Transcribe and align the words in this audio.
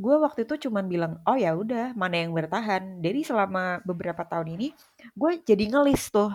gue 0.00 0.14
waktu 0.16 0.48
itu 0.48 0.68
cuman 0.68 0.88
bilang, 0.88 1.12
"Oh 1.28 1.36
ya 1.36 1.52
udah, 1.56 1.92
mana 1.92 2.24
yang 2.24 2.32
bertahan." 2.32 3.00
Jadi 3.04 3.20
selama 3.28 3.84
beberapa 3.84 4.24
tahun 4.24 4.56
ini, 4.56 4.72
gue 5.12 5.32
jadi 5.44 5.64
ngelis 5.68 6.08
tuh 6.12 6.32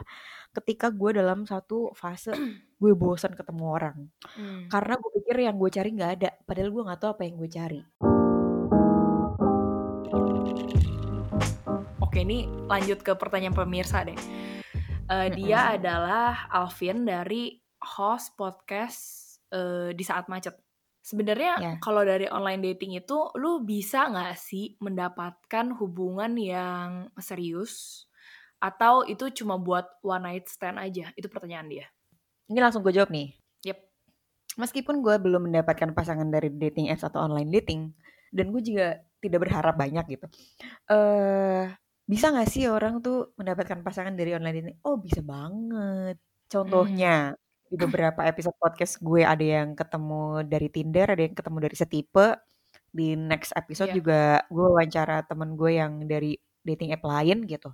ketika 0.54 0.90
gue 0.90 1.18
dalam 1.18 1.46
satu 1.46 1.94
fase 1.94 2.34
gue 2.82 2.94
bosan 2.94 3.34
ketemu 3.34 3.64
orang. 3.66 3.98
Hmm. 4.38 4.70
Karena 4.70 4.94
gue 4.98 5.12
pikir 5.22 5.36
yang 5.46 5.58
gue 5.58 5.70
cari 5.70 5.90
nggak 5.94 6.12
ada, 6.22 6.30
padahal 6.46 6.70
gue 6.74 6.84
nggak 6.86 7.00
tahu 7.02 7.12
apa 7.14 7.24
yang 7.26 7.36
gue 7.38 7.50
cari. 7.50 7.82
Oke, 12.02 12.24
ini 12.24 12.50
lanjut 12.66 13.06
ke 13.06 13.14
pertanyaan 13.14 13.54
pemirsa 13.54 14.02
deh. 14.02 14.18
Eh, 15.08 15.30
Dia 15.38 15.78
adalah 15.78 16.52
Alvin 16.52 17.08
dari 17.08 17.56
host 17.80 18.36
podcast 18.36 19.00
eh, 19.54 19.94
di 19.94 20.04
saat 20.04 20.28
macet. 20.28 20.67
Sebenarnya 21.08 21.54
Ya. 21.64 21.74
kalau 21.80 22.04
dari 22.04 22.28
online 22.28 22.76
dating 22.76 23.00
itu, 23.00 23.32
lu 23.40 23.64
bisa 23.64 24.12
nggak 24.12 24.36
sih 24.36 24.76
mendapatkan 24.84 25.72
hubungan 25.80 26.36
yang 26.36 27.08
serius? 27.24 28.04
Atau 28.60 29.08
itu 29.08 29.32
cuma 29.32 29.56
buat 29.56 29.88
one 30.04 30.28
night 30.28 30.52
stand 30.52 30.76
aja? 30.76 31.16
Itu 31.16 31.32
pertanyaan 31.32 31.72
dia. 31.72 31.88
Ini 32.52 32.60
langsung 32.60 32.84
gue 32.84 32.92
jawab 32.92 33.08
nih. 33.08 33.32
Yep. 33.64 33.80
Meskipun 34.60 35.00
gue 35.00 35.16
belum 35.16 35.48
mendapatkan 35.48 35.96
pasangan 35.96 36.28
dari 36.28 36.52
dating 36.52 36.92
apps 36.92 37.08
atau 37.08 37.24
online 37.24 37.56
dating, 37.56 37.96
dan 38.36 38.52
gue 38.52 38.60
juga 38.60 39.00
tidak 39.24 39.48
berharap 39.48 39.80
banyak 39.80 40.04
gitu. 40.12 40.28
eh 40.92 41.72
bisa 42.08 42.32
gak 42.32 42.48
sih 42.52 42.68
orang 42.72 43.00
tuh 43.04 43.32
mendapatkan 43.40 43.80
pasangan 43.84 44.16
dari 44.16 44.36
online 44.36 44.56
dating? 44.60 44.78
Oh 44.84 45.00
bisa 45.00 45.24
banget. 45.24 46.20
Contohnya 46.52 47.36
di 47.68 47.76
beberapa 47.76 48.24
episode 48.24 48.56
podcast 48.56 49.00
gue 49.04 49.22
ada 49.28 49.44
yang 49.44 49.76
ketemu 49.76 50.48
dari 50.48 50.68
Tinder, 50.72 51.08
ada 51.12 51.24
yang 51.24 51.36
ketemu 51.36 51.58
dari 51.64 51.76
setipe. 51.76 52.28
Di 52.88 53.14
next 53.14 53.52
episode 53.54 53.92
Iya. 53.94 53.98
juga 54.00 54.22
gue 54.48 54.68
wawancara 54.74 55.22
temen 55.28 55.54
gue 55.60 55.76
yang 55.76 56.08
dari 56.08 56.40
dating 56.64 56.96
app 56.96 57.04
lain 57.06 57.44
gitu. 57.46 57.70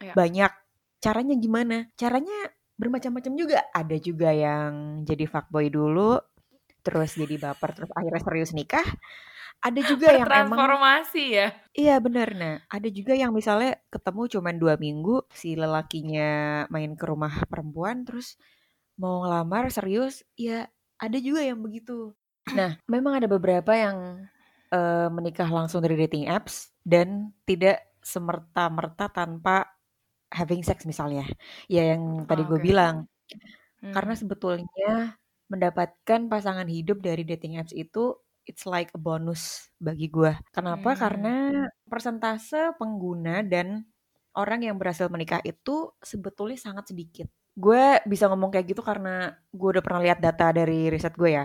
Iya. 0.00 0.12
Banyak. 0.12 0.52
Caranya 1.00 1.34
gimana? 1.36 1.88
Caranya 1.96 2.52
bermacam-macam 2.76 3.32
juga. 3.36 3.58
Ada 3.72 3.96
juga 3.96 4.30
yang 4.32 5.02
jadi 5.08 5.24
fuckboy 5.24 5.72
dulu, 5.72 6.20
terus 6.84 7.16
jadi 7.16 7.40
baper, 7.40 7.72
terus 7.72 7.90
akhirnya 7.96 8.22
serius 8.22 8.52
nikah. 8.52 8.84
Ada 9.64 9.80
juga 9.88 10.12
yang 10.12 10.28
emang 10.28 10.52
Bertransformasi 10.52 11.24
ya. 11.32 11.48
Iya 11.72 11.96
bener, 11.98 12.28
nah 12.36 12.54
ada 12.68 12.88
juga 12.92 13.16
yang 13.16 13.32
misalnya 13.32 13.80
ketemu 13.88 14.22
cuman 14.36 14.54
dua 14.60 14.74
minggu, 14.76 15.24
si 15.32 15.56
lelakinya 15.56 16.64
main 16.68 16.92
ke 16.92 17.04
rumah 17.08 17.32
perempuan 17.48 18.04
terus 18.04 18.36
mau 19.00 19.22
ngelamar 19.24 19.68
serius, 19.72 20.24
ya 20.38 20.68
ada 21.00 21.18
juga 21.20 21.40
yang 21.44 21.60
begitu. 21.64 22.14
Nah 22.52 22.76
memang 22.92 23.18
ada 23.22 23.28
beberapa 23.30 23.72
yang 23.76 24.28
eh, 24.72 25.08
menikah 25.12 25.48
langsung 25.50 25.80
dari 25.84 25.96
dating 26.00 26.26
apps 26.30 26.72
dan 26.86 27.32
tidak 27.48 27.82
semerta-merta 28.04 29.10
tanpa 29.10 29.66
having 30.32 30.62
sex 30.66 30.84
misalnya. 30.88 31.26
Ya 31.70 31.94
yang 31.96 32.26
tadi 32.30 32.42
Ah, 32.42 32.48
gue 32.48 32.58
oke. 32.60 32.62
bilang, 32.62 33.06
Hmm. 33.82 33.92
karena 33.94 34.14
sebetulnya 34.18 35.16
mendapatkan 35.52 36.20
pasangan 36.32 36.66
hidup 36.70 36.98
dari 37.04 37.22
dating 37.26 37.58
apps 37.60 37.72
itu 37.76 38.16
it's 38.48 38.66
like 38.66 38.90
a 38.94 39.00
bonus 39.00 39.70
bagi 39.82 40.08
gue. 40.10 40.34
Kenapa? 40.54 40.94
Hmm. 40.94 40.98
Karena 40.98 41.34
persentase 41.88 42.74
pengguna 42.78 43.42
dan 43.46 43.86
orang 44.36 44.62
yang 44.66 44.76
berhasil 44.80 45.08
menikah 45.12 45.40
itu 45.46 45.92
sebetulnya 46.02 46.58
sangat 46.60 46.92
sedikit. 46.92 47.28
Gue 47.56 47.80
bisa 48.04 48.28
ngomong 48.28 48.52
kayak 48.52 48.66
gitu 48.76 48.82
karena 48.84 49.32
gue 49.48 49.68
udah 49.72 49.80
pernah 49.80 50.00
lihat 50.04 50.20
data 50.20 50.52
dari 50.52 50.92
riset 50.92 51.16
gue 51.16 51.30
ya. 51.40 51.44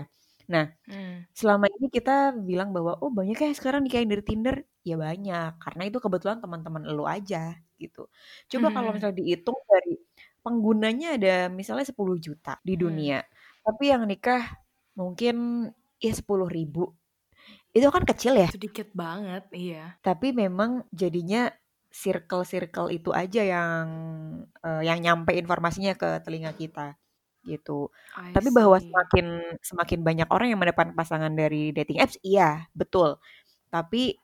Nah, 0.52 0.68
Hmm. 0.86 1.24
selama 1.32 1.66
ini 1.72 1.88
kita 1.88 2.36
bilang 2.36 2.70
bahwa 2.76 3.00
oh 3.00 3.08
banyak 3.08 3.36
ya 3.40 3.50
sekarang 3.56 3.80
nikahin 3.86 4.08
dari 4.12 4.20
Tinder. 4.24 4.56
Ya 4.84 4.96
banyak, 5.00 5.56
karena 5.64 5.82
itu 5.88 5.98
kebetulan 6.04 6.38
teman-teman 6.44 6.82
lu 6.92 7.04
aja 7.08 7.56
gitu. 7.80 8.10
Coba 8.52 8.68
kalau 8.76 8.90
Hmm. 8.90 8.96
misalnya 8.96 9.16
dihitung 9.22 9.56
dari 9.68 9.96
penggunanya 10.44 11.06
ada 11.16 11.32
misalnya 11.52 11.86
10 11.88 12.18
juta 12.20 12.60
di 12.68 12.74
Hmm. 12.80 12.80
dunia. 12.80 13.24
Tapi 13.64 13.84
yang 13.92 14.04
nikah 14.10 14.42
mungkin 14.98 15.34
ya 16.02 16.12
10 16.12 16.48
ribu. 16.52 16.92
Itu 17.76 17.88
kan 17.94 18.04
kecil 18.08 18.34
ya. 18.40 18.50
Sedikit 18.50 18.90
banget, 18.92 19.46
iya. 19.54 20.02
Tapi 20.04 20.34
memang 20.34 20.82
jadinya 20.90 21.46
circle-circle 21.92 22.88
itu 22.92 23.10
aja 23.14 23.42
yang 23.44 23.86
eh, 24.64 24.82
yang 24.88 24.98
nyampe 25.04 25.32
informasinya 25.36 25.94
ke 25.96 26.20
telinga 26.24 26.52
kita 26.56 26.96
gitu. 27.44 27.90
I 28.16 28.32
Tapi 28.34 28.48
bahwa 28.54 28.78
see. 28.78 28.86
semakin 28.86 29.26
semakin 29.60 30.00
banyak 30.06 30.28
orang 30.30 30.48
yang 30.54 30.60
mendapatkan 30.62 30.94
pasangan 30.94 31.32
dari 31.34 31.74
dating 31.74 31.98
apps, 32.02 32.16
iya 32.24 32.66
betul. 32.74 33.18
Tapi 33.72 34.16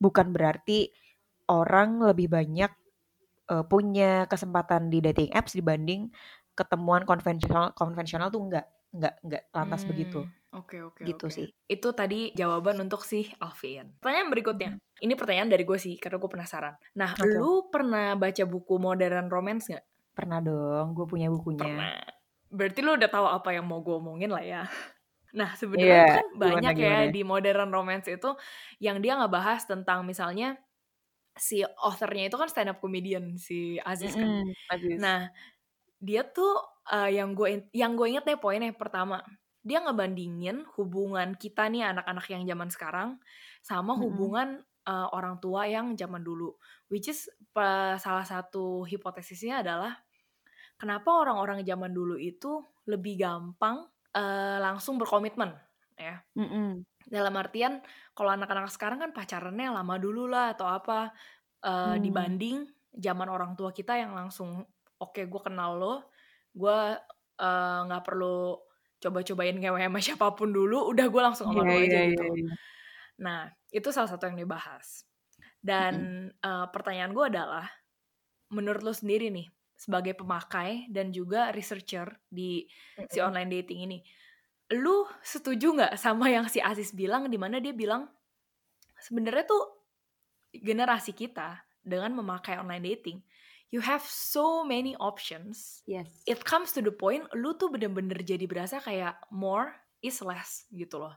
bukan 0.00 0.32
berarti 0.34 0.90
orang 1.50 2.02
lebih 2.02 2.28
banyak 2.32 2.72
eh, 3.52 3.64
punya 3.68 4.26
kesempatan 4.30 4.88
di 4.92 4.98
dating 5.04 5.30
apps 5.34 5.56
dibanding 5.56 6.10
ketemuan 6.54 7.02
konvensional 7.04 7.74
konvensional 7.74 8.30
tuh 8.30 8.42
enggak 8.46 8.66
enggak 8.94 9.14
enggak 9.26 9.44
lantas 9.50 9.82
begitu 9.88 10.22
Hmm, 10.54 10.62
Oke 10.62 10.78
oke 10.86 11.02
gitu 11.02 11.26
oke. 11.26 11.34
sih. 11.34 11.50
Itu 11.66 11.90
tadi 11.98 12.30
jawaban 12.38 12.78
untuk 12.78 13.02
si 13.02 13.26
Alvin. 13.42 13.98
Pertanyaan 13.98 14.30
berikutnya. 14.30 14.70
Ini 15.02 15.18
pertanyaan 15.18 15.50
dari 15.50 15.66
gue 15.66 15.74
sih 15.74 15.98
karena 15.98 16.22
gue 16.22 16.30
penasaran. 16.30 16.78
Nah, 16.94 17.18
Oke. 17.18 17.34
lu 17.34 17.66
pernah 17.74 18.14
baca 18.14 18.44
buku 18.46 18.78
modern 18.78 19.26
romance 19.26 19.66
nggak? 19.74 19.84
Pernah 20.14 20.38
dong, 20.38 20.94
gue 20.94 21.06
punya 21.10 21.26
bukunya. 21.26 21.66
Pernah. 21.66 21.98
Berarti 22.54 22.78
lu 22.86 22.94
udah 22.94 23.10
tahu 23.10 23.26
apa 23.26 23.50
yang 23.50 23.66
mau 23.66 23.82
gue 23.82 23.98
omongin 23.98 24.30
lah 24.30 24.44
ya. 24.46 24.62
Nah, 25.34 25.50
sebenarnya 25.58 25.98
itu 25.98 26.14
kan 26.14 26.28
gimana 26.30 26.46
banyak 26.46 26.74
ya 26.78 26.86
gimana? 26.86 27.10
di 27.10 27.20
modern 27.26 27.70
romance 27.74 28.06
itu 28.06 28.30
yang 28.78 29.02
dia 29.02 29.18
ngebahas 29.18 29.66
tentang 29.66 30.06
misalnya 30.06 30.54
si 31.34 31.58
authornya 31.66 32.30
itu 32.30 32.38
kan 32.38 32.46
stand 32.46 32.70
up 32.70 32.78
comedian 32.78 33.34
si 33.34 33.74
Aziz 33.82 34.14
kan. 34.14 34.46
Mm-mm, 34.46 34.54
Aziz. 34.70 35.02
Nah, 35.02 35.26
dia 35.98 36.22
tuh 36.22 36.54
uh, 36.86 37.10
yang 37.10 37.34
gue 37.34 37.66
yang 37.74 37.98
gue 37.98 38.14
inget 38.14 38.22
deh 38.22 38.38
poinnya 38.38 38.70
pertama, 38.78 39.26
dia 39.64 39.80
ngebandingin 39.80 40.68
hubungan 40.76 41.32
kita 41.40 41.72
nih 41.72 41.88
anak-anak 41.88 42.28
yang 42.28 42.44
zaman 42.44 42.68
sekarang 42.68 43.08
sama 43.64 43.96
hubungan 43.96 44.60
uh, 44.84 45.08
orang 45.16 45.40
tua 45.40 45.64
yang 45.64 45.96
zaman 45.96 46.20
dulu. 46.20 46.52
Which 46.92 47.08
is 47.08 47.32
pa- 47.56 47.96
salah 47.96 48.28
satu 48.28 48.84
hipotesisnya 48.84 49.64
adalah 49.64 49.96
kenapa 50.76 51.08
orang-orang 51.08 51.64
zaman 51.64 51.96
dulu 51.96 52.20
itu 52.20 52.60
lebih 52.84 53.24
gampang 53.24 53.88
uh, 54.12 54.58
langsung 54.60 55.00
berkomitmen 55.00 55.56
ya. 55.96 56.20
Mm-mm. 56.36 56.84
Dalam 57.08 57.34
artian 57.40 57.80
kalau 58.12 58.36
anak-anak 58.36 58.68
sekarang 58.68 59.00
kan 59.00 59.10
pacarannya 59.16 59.72
lama 59.72 59.96
dulu 59.96 60.28
lah 60.28 60.52
atau 60.52 60.68
apa 60.68 61.08
uh, 61.64 61.96
Hmm. 61.96 62.02
dibanding 62.04 62.68
zaman 62.92 63.32
orang 63.32 63.56
tua 63.56 63.72
kita 63.72 63.96
yang 63.96 64.12
langsung 64.12 64.62
oke 65.00 65.22
gue 65.24 65.40
kenal 65.42 65.80
lo, 65.80 65.94
gue 66.52 66.78
uh, 67.40 67.78
nggak 67.88 68.04
perlu 68.04 68.54
coba-cobain 69.04 69.52
ngewe 69.60 69.84
sama 69.84 70.00
siapa 70.00 70.32
pun 70.32 70.48
dulu, 70.48 70.88
udah 70.88 71.06
gue 71.12 71.22
langsung 71.22 71.52
sama 71.52 71.60
Iya 71.60 71.68
lo 71.68 71.74
aja 71.76 71.84
iya 71.84 72.02
gitu. 72.08 72.24
iya. 72.24 72.32
iya. 72.40 72.54
Nah 73.20 73.40
itu 73.68 73.88
salah 73.92 74.08
satu 74.08 74.32
yang 74.32 74.40
dibahas. 74.40 75.04
Dan 75.60 76.28
uh, 76.44 76.68
pertanyaan 76.72 77.12
gue 77.12 77.24
adalah, 77.28 77.68
menurut 78.52 78.84
lo 78.84 78.92
sendiri 78.92 79.28
nih 79.32 79.48
sebagai 79.76 80.16
pemakai 80.16 80.88
dan 80.92 81.10
juga 81.12 81.52
researcher 81.52 82.08
di 82.28 82.64
si 83.08 83.18
online 83.20 83.60
dating 83.60 83.80
ini, 83.88 83.98
lu 84.72 85.04
setuju 85.20 85.76
nggak 85.76 85.94
sama 86.00 86.32
yang 86.32 86.48
si 86.48 86.60
Aziz 86.60 86.92
bilang 86.92 87.28
di 87.28 87.36
mana 87.36 87.60
dia 87.60 87.76
bilang 87.76 88.08
sebenarnya 89.00 89.44
tuh 89.44 89.64
generasi 90.54 91.12
kita 91.12 91.60
dengan 91.84 92.16
memakai 92.16 92.56
online 92.56 92.84
dating, 92.94 93.18
you 93.72 93.80
have 93.80 94.04
so 94.04 94.62
many 94.62 94.96
options. 94.98 95.80
Yes. 95.88 96.08
It 96.26 96.44
comes 96.44 96.72
to 96.76 96.80
the 96.82 96.92
point 96.92 97.24
lu 97.32 97.56
tuh 97.56 97.72
bener-bener 97.72 98.20
jadi 98.20 98.44
berasa 98.44 98.80
kayak 98.80 99.16
more 99.32 99.72
is 100.00 100.20
less 100.20 100.68
gitu 100.70 101.00
loh. 101.00 101.14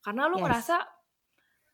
Karena 0.00 0.30
lu 0.30 0.38
Yes. 0.38 0.44
ngerasa 0.46 0.76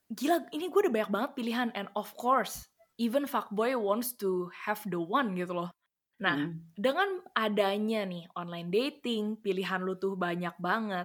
gila 0.06 0.36
ini 0.54 0.70
gue 0.70 0.80
udah 0.86 0.94
banyak 0.94 1.10
banget 1.10 1.30
pilihan 1.34 1.68
and 1.74 1.90
of 1.98 2.14
course 2.14 2.70
even 2.96 3.26
fuckboy 3.26 3.74
wants 3.74 4.14
to 4.14 4.48
have 4.54 4.80
the 4.86 4.96
one 4.98 5.34
gitu 5.36 5.52
loh. 5.52 5.70
Nah, 6.16 6.32
Mm. 6.32 6.72
dengan 6.72 7.08
adanya 7.36 8.08
nih 8.08 8.24
online 8.32 8.72
dating, 8.72 9.36
pilihan 9.36 9.84
lu 9.84 10.00
tuh 10.00 10.16
banyak 10.16 10.56
banget. 10.56 11.04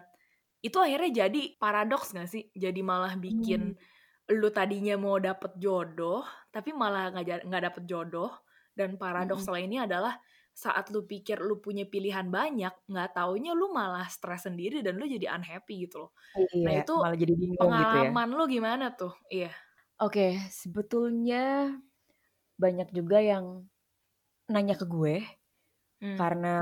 Itu 0.64 0.80
akhirnya 0.80 1.28
jadi 1.28 1.60
paradoks 1.60 2.16
gak 2.16 2.32
sih? 2.32 2.48
Jadi 2.56 2.80
malah 2.80 3.20
bikin 3.20 3.76
lu 4.32 4.48
tadinya 4.56 4.96
mau 4.96 5.20
dapet 5.20 5.60
jodoh, 5.60 6.24
tapi 6.48 6.72
malah 6.72 7.12
nggak 7.12 7.26
ja- 7.28 7.44
nggak 7.44 7.64
dapet 7.68 7.84
jodoh. 7.84 8.32
Dan 8.78 8.96
paradoks 9.02 9.46
Mm-mm. 9.46 9.54
lainnya 9.54 9.86
adalah 9.90 10.16
saat 10.52 10.92
lu 10.94 11.08
pikir 11.08 11.40
lu 11.40 11.60
punya 11.64 11.88
pilihan 11.88 12.28
banyak, 12.32 12.74
nggak 12.92 13.10
taunya 13.16 13.52
lu 13.56 13.72
malah 13.72 14.08
stres 14.12 14.48
sendiri 14.48 14.84
dan 14.86 15.00
lu 15.00 15.06
jadi 15.08 15.32
unhappy 15.38 15.88
gitu 15.88 16.08
loh. 16.08 16.12
Nah 16.66 16.74
Iya, 16.74 16.82
itu 16.82 16.96
malah 17.00 17.18
jadi 17.22 17.34
bingung 17.42 17.74
gitu 17.82 17.96
ya. 18.06 18.12
pengalaman 18.12 18.30
lu 18.38 18.44
gimana 18.52 18.86
tuh? 19.00 19.14
Iya. 19.32 19.52
Oke, 20.02 20.28
sebetulnya 20.50 21.72
banyak 22.64 22.90
juga 22.98 23.18
yang 23.32 23.46
nanya 24.54 24.76
ke 24.80 24.86
gue 24.88 25.16
Hmm. 26.02 26.22
karena 26.22 26.62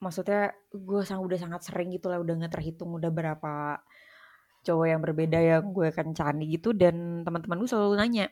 maksudnya 0.00 0.52
gue 0.72 1.00
sang 1.04 1.20
udah 1.24 1.38
sangat 1.40 1.60
sering 1.66 1.88
gitu 1.94 2.08
lah 2.12 2.18
udah 2.22 2.34
nggak 2.40 2.52
terhitung 2.56 2.90
udah 2.96 3.10
berapa 3.12 3.80
cowok 4.66 4.86
yang 4.92 5.00
berbeda 5.00 5.38
yang 5.40 5.64
gue 5.72 5.88
kencani 5.92 6.44
gitu 6.52 6.76
dan 6.76 7.24
teman-teman 7.24 7.64
gue 7.64 7.70
selalu 7.70 7.94
nanya 7.96 8.26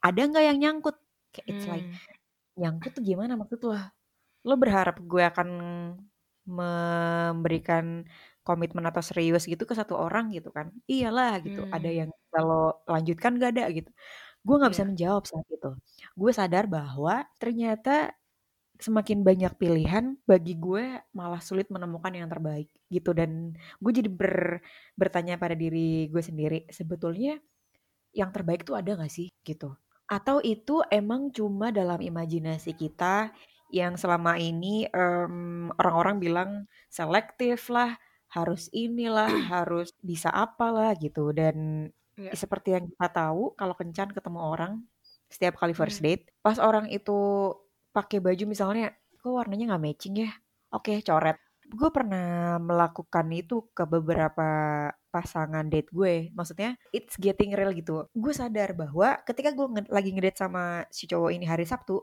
ada 0.00 0.20
nggak 0.24 0.44
yang 0.48 0.58
nyangkut 0.60 0.96
kayak 1.32 1.46
it's 1.52 1.66
like 1.68 1.88
Hmm. 1.88 1.96
Nyangkut 2.60 2.90
tuh 2.96 3.02
gimana 3.08 3.32
maksud 3.40 3.60
lo? 3.68 3.74
Lo 4.48 4.54
berharap 4.62 4.96
gue 5.10 5.22
akan 5.30 5.48
memberikan 6.44 8.04
komitmen 8.44 8.84
atau 8.84 9.00
serius 9.00 9.48
gitu 9.48 9.64
ke 9.64 9.72
satu 9.72 9.96
orang 9.96 10.28
gitu 10.36 10.52
kan? 10.52 10.68
Iyalah 10.84 11.40
gitu 11.40 11.64
ada 11.72 11.88
Hmm. 11.88 11.98
yang 12.00 12.10
kalau 12.28 12.76
lanjutkan 12.84 13.40
gak 13.40 13.50
ada 13.56 13.64
gitu. 13.72 13.88
Gue 14.46 14.54
nggak 14.60 14.72
bisa 14.76 14.84
Iya. 14.84 14.90
menjawab 14.90 15.24
saat 15.28 15.46
itu. 15.52 15.70
Gue 16.20 16.32
sadar 16.36 16.64
bahwa 16.68 17.24
ternyata 17.40 18.12
semakin 18.80 19.22
banyak 19.28 19.52
pilihan 19.60 20.16
bagi 20.30 20.54
gue 20.58 21.00
malah 21.16 21.40
sulit 21.44 21.68
menemukan 21.74 22.12
yang 22.14 22.28
terbaik 22.32 22.68
gitu. 22.92 23.10
Dan 23.16 23.54
gue 23.82 23.92
jadi 23.94 24.10
ber, 24.12 24.60
bertanya 25.00 25.36
pada 25.42 25.54
diri 25.58 26.08
gue 26.12 26.22
sendiri 26.24 26.66
sebetulnya 26.72 27.40
yang 28.16 28.30
terbaik 28.34 28.64
tuh 28.68 28.76
ada 28.80 28.96
gak 29.00 29.12
sih? 29.12 29.28
gitu 29.46 29.76
atau 30.10 30.38
itu 30.44 30.84
emang 30.92 31.32
cuma 31.32 31.72
dalam 31.72 31.98
imajinasi 32.00 32.76
kita 32.76 33.32
yang 33.72 33.96
selama 33.96 34.36
ini 34.38 34.86
em, 34.92 35.68
orang-orang 35.80 36.16
bilang 36.20 36.50
selektif 36.92 37.72
lah 37.72 37.96
harus 38.30 38.68
inilah 38.74 39.28
harus 39.52 39.90
bisa 40.04 40.28
apalah 40.32 40.92
gitu 40.98 41.32
dan 41.34 41.88
Iya. 42.14 42.30
seperti 42.38 42.78
yang 42.78 42.86
kita 42.86 43.10
tahu 43.10 43.58
kalau 43.58 43.74
kencan 43.74 44.14
ketemu 44.14 44.38
orang 44.38 44.72
setiap 45.26 45.58
kali 45.58 45.74
first 45.74 45.98
Hmm. 45.98 46.06
date 46.06 46.30
pas 46.46 46.62
orang 46.62 46.86
itu 46.86 47.50
pakai 47.90 48.22
baju 48.22 48.44
misalnya 48.46 48.94
kok 49.18 49.34
warnanya 49.34 49.74
nggak 49.74 49.82
matching 49.82 50.14
ya 50.22 50.30
oke 50.70 51.02
coret 51.02 51.38
gue 51.66 51.90
pernah 51.90 52.54
melakukan 52.62 53.26
itu 53.34 53.66
ke 53.74 53.82
beberapa 53.82 54.46
pasangan 55.14 55.70
date 55.70 55.94
gue. 55.94 56.34
Maksudnya 56.34 56.74
it's 56.90 57.14
getting 57.14 57.54
real 57.54 57.70
gitu. 57.70 58.10
Gue 58.10 58.34
sadar 58.34 58.74
bahwa 58.74 59.22
ketika 59.22 59.54
gue 59.54 59.66
nge- 59.70 59.90
lagi 59.94 60.10
ngedate 60.10 60.42
sama 60.42 60.82
si 60.90 61.06
cowok 61.06 61.30
ini 61.30 61.46
hari 61.46 61.62
Sabtu 61.62 62.02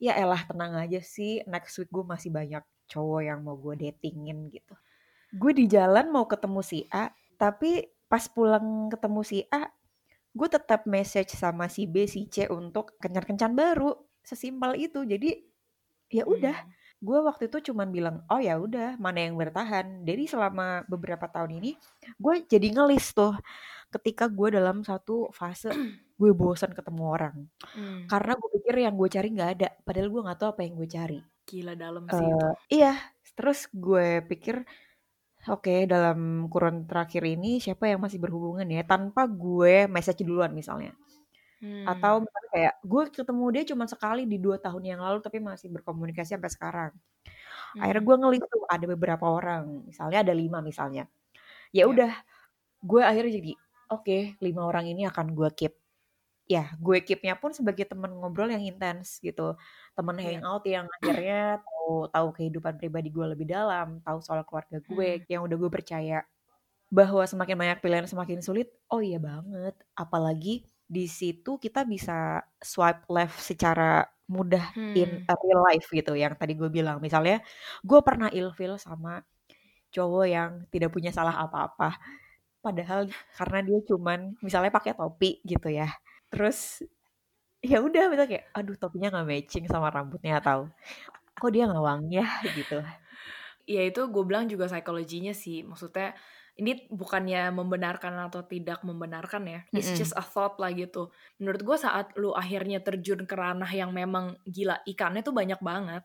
ya 0.00 0.16
elah 0.16 0.40
tenang 0.48 0.80
aja 0.80 1.04
sih 1.04 1.44
next 1.44 1.76
week 1.76 1.92
gue 1.92 2.00
masih 2.00 2.32
banyak 2.32 2.64
cowok 2.88 3.20
yang 3.20 3.44
mau 3.44 3.60
gue 3.60 3.76
datingin 3.76 4.48
gitu. 4.48 4.72
Gue 5.36 5.52
di 5.52 5.68
jalan 5.68 6.08
mau 6.08 6.24
ketemu 6.24 6.64
si 6.64 6.88
A 6.88 7.12
tapi 7.36 7.84
pas 8.08 8.24
pulang 8.32 8.88
ketemu 8.88 9.20
si 9.20 9.44
A 9.52 9.68
gue 10.32 10.48
tetap 10.48 10.88
message 10.88 11.36
sama 11.36 11.68
si 11.68 11.84
B 11.84 12.08
si 12.08 12.24
C 12.32 12.48
untuk 12.48 12.96
kencan-kencan 12.96 13.52
baru. 13.52 13.92
Sesimpel 14.24 14.80
itu. 14.80 15.04
Jadi 15.04 15.36
ya 16.08 16.24
udah. 16.24 16.56
Hmm. 16.56 16.79
Gue 17.00 17.18
waktu 17.24 17.48
itu 17.48 17.72
cuman 17.72 17.88
bilang 17.88 18.16
oh 18.28 18.36
ya 18.36 18.60
udah 18.60 19.00
mana 19.00 19.24
yang 19.24 19.34
bertahan? 19.40 20.04
Jadi 20.04 20.28
selama 20.28 20.84
beberapa 20.84 21.24
tahun 21.26 21.56
ini 21.56 21.72
gue 22.20 22.34
jadi 22.44 22.68
ngelis 22.76 23.16
tuh 23.16 23.32
ketika 23.90 24.28
gue 24.28 24.54
dalam 24.54 24.84
satu 24.84 25.32
fase 25.32 25.72
gue 26.20 26.30
bosan 26.36 26.76
ketemu 26.76 27.02
orang. 27.08 27.36
Hmm. 27.72 28.04
karena 28.04 28.32
gue 28.36 28.50
pikir 28.60 28.74
yang 28.84 28.94
gue 28.94 29.08
cari 29.08 29.28
nggak 29.32 29.50
ada 29.56 29.68
padahal 29.82 30.08
gue 30.12 30.22
nggak 30.28 30.38
tahu 30.38 30.50
apa 30.52 30.62
yang 30.62 30.74
gue 30.76 30.88
cari. 30.88 31.20
Gila 31.48 31.74
dalam 31.74 32.04
sih 32.06 32.20
itu. 32.20 32.46
Eh, 32.46 32.54
iya 32.84 32.94
terus 33.32 33.66
gue 33.72 34.20
pikir 34.28 34.60
oke 35.48 35.88
dalam 35.88 36.52
kurun 36.52 36.84
terakhir 36.84 37.24
ini 37.24 37.56
siapa 37.64 37.88
yang 37.88 38.04
masih 38.04 38.20
berhubungan 38.20 38.68
ya? 38.68 38.84
Tanpa 38.84 39.24
gue 39.24 39.88
message 39.88 40.20
duluan 40.20 40.52
misalnya 40.52 40.92
Hmm. 41.60 41.84
atau 41.84 42.24
kayak 42.50 42.80
gue 42.80 43.02
ketemu 43.12 43.44
dia 43.52 43.62
cuma 43.68 43.84
sekali 43.84 44.24
di 44.24 44.40
dua 44.40 44.56
tahun 44.56 44.80
yang 44.80 45.00
lalu 45.04 45.20
tapi 45.20 45.44
masih 45.44 45.68
berkomunikasi 45.68 46.34
sampai 46.40 46.48
sekarang 46.48 46.92
akhirnya 47.76 48.00
Hmm. 48.02 48.08
gue 48.08 48.16
ngelis 48.24 48.42
tuh 48.48 48.64
ada 48.66 48.84
beberapa 48.88 49.26
orang 49.28 49.84
misalnya 49.84 50.24
ada 50.24 50.32
lima 50.34 50.58
misalnya 50.64 51.04
ya 51.70 51.84
Ya. 51.84 51.92
udah 51.92 52.12
gue 52.80 53.02
akhirnya 53.04 53.32
jadi 53.38 53.52
oke 53.92 54.18
lima 54.40 54.62
orang 54.66 54.88
ini 54.88 55.04
akan 55.06 55.36
gue 55.36 55.48
keep 55.52 55.74
ya 56.48 56.72
gue 56.80 56.98
keepnya 57.04 57.38
pun 57.38 57.54
sebagai 57.54 57.86
teman 57.86 58.10
ngobrol 58.10 58.50
yang 58.50 58.64
intens 58.64 59.20
gitu 59.20 59.54
teman 59.94 60.16
Iya. 60.18 60.40
hangout 60.42 60.64
yang 60.66 60.86
akhirnya 60.98 61.60
tahu 61.62 62.08
tahu 62.10 62.28
kehidupan 62.34 62.74
pribadi 62.80 63.12
gue 63.12 63.26
lebih 63.36 63.46
dalam 63.46 64.00
tahu 64.02 64.18
soal 64.24 64.42
keluarga 64.42 64.80
gue 64.82 65.08
Hmm. 65.20 65.26
yang 65.30 65.42
udah 65.46 65.56
gue 65.60 65.70
percaya 65.70 66.24
bahwa 66.90 67.22
semakin 67.22 67.54
banyak 67.54 67.78
pilihan 67.78 68.06
semakin 68.10 68.42
sulit 68.42 68.66
oh 68.90 68.98
iya 68.98 69.22
banget 69.22 69.78
apalagi 69.94 70.66
di 70.90 71.06
situ 71.06 71.56
kita 71.62 71.86
bisa 71.86 72.42
swipe 72.58 73.06
left 73.14 73.38
secara 73.40 74.02
mudah 74.30 74.74
in 74.94 75.22
Hmm. 75.22 75.30
a 75.30 75.34
real 75.42 75.60
life 75.66 75.86
gitu 75.90 76.14
yang 76.18 76.34
tadi 76.38 76.54
gue 76.58 76.70
bilang. 76.70 76.98
Misalnya 77.02 77.42
gue 77.86 78.00
pernah 78.02 78.28
ilfeel 78.30 78.74
sama 78.82 79.22
cowok 79.94 80.26
yang 80.30 80.50
tidak 80.74 80.90
punya 80.94 81.10
salah 81.14 81.34
apa-apa 81.44 81.98
padahal 82.64 83.08
karena 83.38 83.58
dia 83.66 83.78
cuman 83.88 84.36
misalnya 84.44 84.70
pakai 84.74 84.94
topi 84.98 85.40
gitu 85.46 85.68
ya. 85.72 85.88
Terus 86.32 86.82
ya 87.60 87.78
udah 87.84 88.08
misalnya 88.12 88.30
kayak 88.38 88.46
aduh 88.56 88.76
topinya 88.80 89.08
nggak 89.12 89.28
matching 89.28 89.64
sama 89.68 89.88
rambutnya 89.92 90.40
atau 90.40 90.68
kok 91.38 91.50
dia 91.54 91.64
nggak 91.68 91.84
wangi 91.84 92.20
ya 92.22 92.28
gitu. 92.58 92.78
Ya 93.68 93.82
itu 93.86 94.00
gue 94.10 94.24
bilang 94.26 94.46
juga 94.50 94.66
psikologinya 94.70 95.32
sih. 95.36 95.62
Maksudnya 95.62 96.16
ini 96.56 96.90
bukannya 96.90 97.54
membenarkan 97.54 98.16
atau 98.26 98.42
tidak 98.42 98.82
membenarkan 98.82 99.46
ya. 99.46 99.60
It's 99.70 99.92
just 99.94 100.14
a 100.16 100.24
thought 100.24 100.58
lah 100.58 100.74
gitu. 100.74 101.12
Menurut 101.38 101.62
gue 101.62 101.76
saat 101.78 102.12
lu 102.18 102.34
akhirnya 102.34 102.82
terjun 102.82 103.24
ke 103.24 103.34
ranah 103.36 103.70
yang 103.70 103.94
memang 103.94 104.34
gila 104.44 104.82
ikannya 104.84 105.22
tuh 105.22 105.32
banyak 105.32 105.60
banget. 105.62 106.02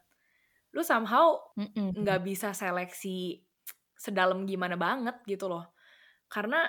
Lu 0.71 0.83
somehow 0.83 1.39
nggak 1.95 2.21
bisa 2.23 2.51
seleksi 2.51 3.41
sedalam 3.95 4.43
gimana 4.43 4.75
banget 4.75 5.17
gitu 5.25 5.47
loh. 5.47 5.71
Karena 6.27 6.67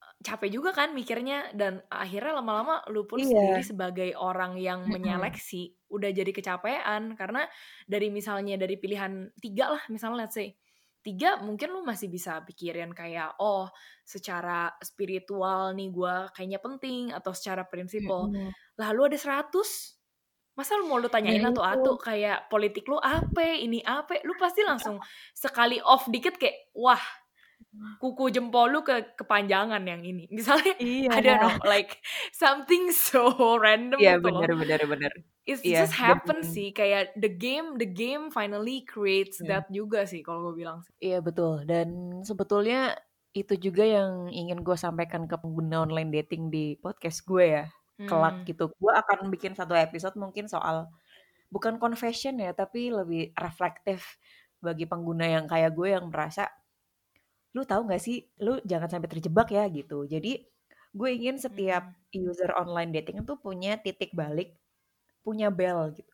eh, 0.00 0.14
capek 0.22 0.50
juga 0.50 0.70
kan 0.70 0.94
mikirnya 0.94 1.50
dan 1.52 1.82
akhirnya 1.90 2.38
lama-lama 2.40 2.82
lu 2.88 3.04
pun 3.06 3.18
Iya. 3.18 3.26
sendiri 3.28 3.62
sebagai 3.66 4.10
orang 4.16 4.54
yang 4.56 4.86
menyeleksi 4.86 5.74
udah 5.90 6.10
jadi 6.14 6.30
kecapean 6.30 7.18
karena 7.18 7.42
dari 7.84 8.14
misalnya 8.14 8.54
dari 8.54 8.78
pilihan 8.78 9.26
tiga 9.42 9.74
lah 9.74 9.82
misalnya 9.90 10.22
let's 10.26 10.38
say 10.38 10.54
tiga 11.00 11.40
mungkin 11.40 11.72
lu 11.72 11.80
masih 11.80 12.12
bisa 12.12 12.44
pikirin 12.44 12.92
kayak 12.92 13.40
oh 13.40 13.68
secara 14.04 14.68
spiritual 14.84 15.72
nih 15.72 15.88
gua 15.88 16.28
kayaknya 16.36 16.60
penting 16.60 17.08
atau 17.10 17.32
secara 17.32 17.64
prinsipal 17.64 18.28
Mm-mm. 18.28 18.52
lalu 18.76 19.14
ada 19.14 19.18
100 19.48 20.00
masa 20.60 20.76
lu 20.76 20.92
mau 20.92 21.00
lu 21.00 21.08
tanyain 21.08 21.40
Nah, 21.40 21.56
atu-atu 21.56 21.96
kayak 21.96 22.52
politik 22.52 22.84
lu 22.84 23.00
apa 23.00 23.40
ini 23.56 23.80
apa? 23.80 24.20
Lu 24.28 24.36
pasti 24.36 24.60
langsung 24.60 25.00
sekali 25.32 25.80
off 25.80 26.04
dikit 26.12 26.36
kayak 26.36 26.68
wah 26.76 27.00
kuku 27.96 28.34
jempol 28.34 28.66
lu 28.66 28.82
ke 28.82 29.14
kepanjangan 29.14 29.78
yang 29.86 30.02
ini 30.02 30.26
misalnya 30.34 30.74
Iya. 30.76 31.08
I 31.14 31.18
don't 31.22 31.38
know 31.38 31.54
like 31.62 32.02
something 32.34 32.90
so 32.90 33.30
random 33.62 33.96
Iya 33.96 34.18
gitu 34.18 34.26
loh 34.28 34.42
benar 34.42 34.54
benar 34.58 34.80
benar. 34.86 35.12
It's 35.46 35.62
Iya, 35.62 35.82
just 35.82 35.94
happen 35.94 36.42
dan- 36.42 36.50
sih 36.50 36.70
kayak 36.70 37.14
the 37.14 37.30
game 37.30 37.78
the 37.78 37.86
game 37.86 38.30
finally 38.30 38.82
creates 38.82 39.38
Hmm. 39.38 39.48
that 39.48 39.64
juga 39.70 40.02
sih 40.04 40.20
kalau 40.20 40.50
gue 40.50 40.62
bilang 40.62 40.82
Iya 40.98 41.22
betul. 41.22 41.62
Dan 41.64 42.20
sebetulnya 42.22 42.94
itu 43.30 43.54
juga 43.54 43.86
yang 43.86 44.26
ingin 44.28 44.60
gue 44.60 44.74
sampaikan 44.74 45.30
ke 45.30 45.38
pengguna 45.38 45.86
online 45.86 46.10
dating 46.10 46.50
di 46.50 46.74
podcast 46.76 47.22
gue 47.22 47.46
ya. 47.46 47.64
Kelak 48.00 48.42
Hmm. 48.42 48.46
gitu. 48.46 48.64
Gue 48.74 48.92
akan 48.92 49.30
bikin 49.30 49.54
satu 49.54 49.74
episode 49.74 50.18
mungkin 50.18 50.50
soal 50.50 50.90
bukan 51.50 51.78
confession 51.78 52.38
ya, 52.38 52.50
tapi 52.50 52.90
lebih 52.90 53.30
reflektif 53.34 54.18
bagi 54.58 54.86
pengguna 54.86 55.26
yang 55.26 55.46
kayak 55.46 55.74
gue 55.74 55.94
yang 55.94 56.10
merasa 56.10 56.46
lu 57.56 57.62
tahu 57.66 57.82
nggak 57.88 58.02
sih, 58.02 58.16
lu 58.44 58.58
jangan 58.70 58.88
sampai 58.92 59.08
terjebak 59.12 59.48
ya 59.54 59.64
gitu. 59.70 60.06
Jadi 60.06 60.28
gue 60.94 61.08
ingin 61.16 61.36
setiap 61.40 61.84
Hmm. 61.86 61.94
user 62.14 62.50
online 62.58 62.90
dating 62.94 63.22
itu 63.24 63.34
punya 63.38 63.78
titik 63.82 64.10
balik, 64.14 64.58
punya 65.26 65.48
bell 65.52 65.92
gitu. 65.96 66.12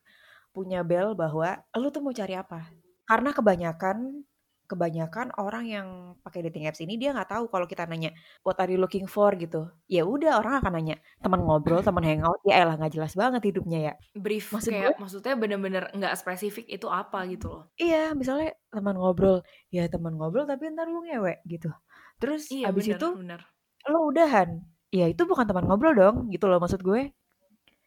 Punya 0.55 0.81
bell 0.85 1.13
bahwa 1.17 1.61
lu 1.77 1.87
tuh 1.93 2.01
mau 2.05 2.13
cari 2.15 2.35
apa. 2.37 2.69
Karena 3.09 3.31
kebanyakan 3.35 4.26
kebanyakan 4.67 5.31
orang 5.39 5.65
yang 5.65 5.87
pakai 6.21 6.43
dating 6.47 6.67
apps 6.67 6.83
ini 6.83 6.99
dia 6.99 7.15
nggak 7.15 7.31
tahu 7.31 7.47
kalau 7.47 7.63
kita 7.65 7.87
nanya 7.87 8.11
what 8.43 8.59
are 8.59 8.67
you 8.67 8.77
looking 8.77 9.07
for 9.07 9.31
gitu. 9.39 9.71
Ya 9.87 10.03
udah 10.03 10.43
orang 10.43 10.59
akan 10.59 10.71
nanya 10.75 10.95
teman 11.23 11.41
ngobrol, 11.41 11.79
teman 11.79 12.03
hangout, 12.09 12.37
ya 12.43 12.61
elah 12.61 12.75
nggak 12.75 12.93
jelas 12.93 13.15
banget 13.15 13.41
hidupnya 13.47 13.79
ya. 13.79 13.93
brief 14.19 14.51
Maksud 14.51 14.71
kayak 14.75 14.99
maksudnya 14.99 15.33
bener-bener 15.39 15.83
nggak 15.95 16.13
spesifik 16.19 16.67
itu 16.67 16.87
apa 16.91 17.23
gitu 17.31 17.47
loh 17.47 17.63
Iya, 17.79 18.11
misalnya 18.13 18.53
teman 18.69 18.99
ngobrol, 18.99 19.41
ya 19.71 19.87
teman 19.87 20.19
ngobrol 20.19 20.43
tapi 20.43 20.67
ntar 20.75 20.91
lu 20.91 21.01
ngewe 21.07 21.39
gitu. 21.47 21.71
Terus 22.19 22.51
iya 22.51 22.69
abis 22.69 22.91
bener 22.91 22.99
itu 22.99 23.07
bener 23.15 23.41
lo 23.87 24.11
udahan. 24.11 24.49
Ya 24.91 25.07
itu 25.07 25.23
bukan 25.23 25.47
teman 25.47 25.67
ngobrol 25.67 25.95
dong, 25.95 26.15
gitu 26.31 26.47
loh 26.47 26.59
maksud 26.59 26.83
gue. 26.83 27.11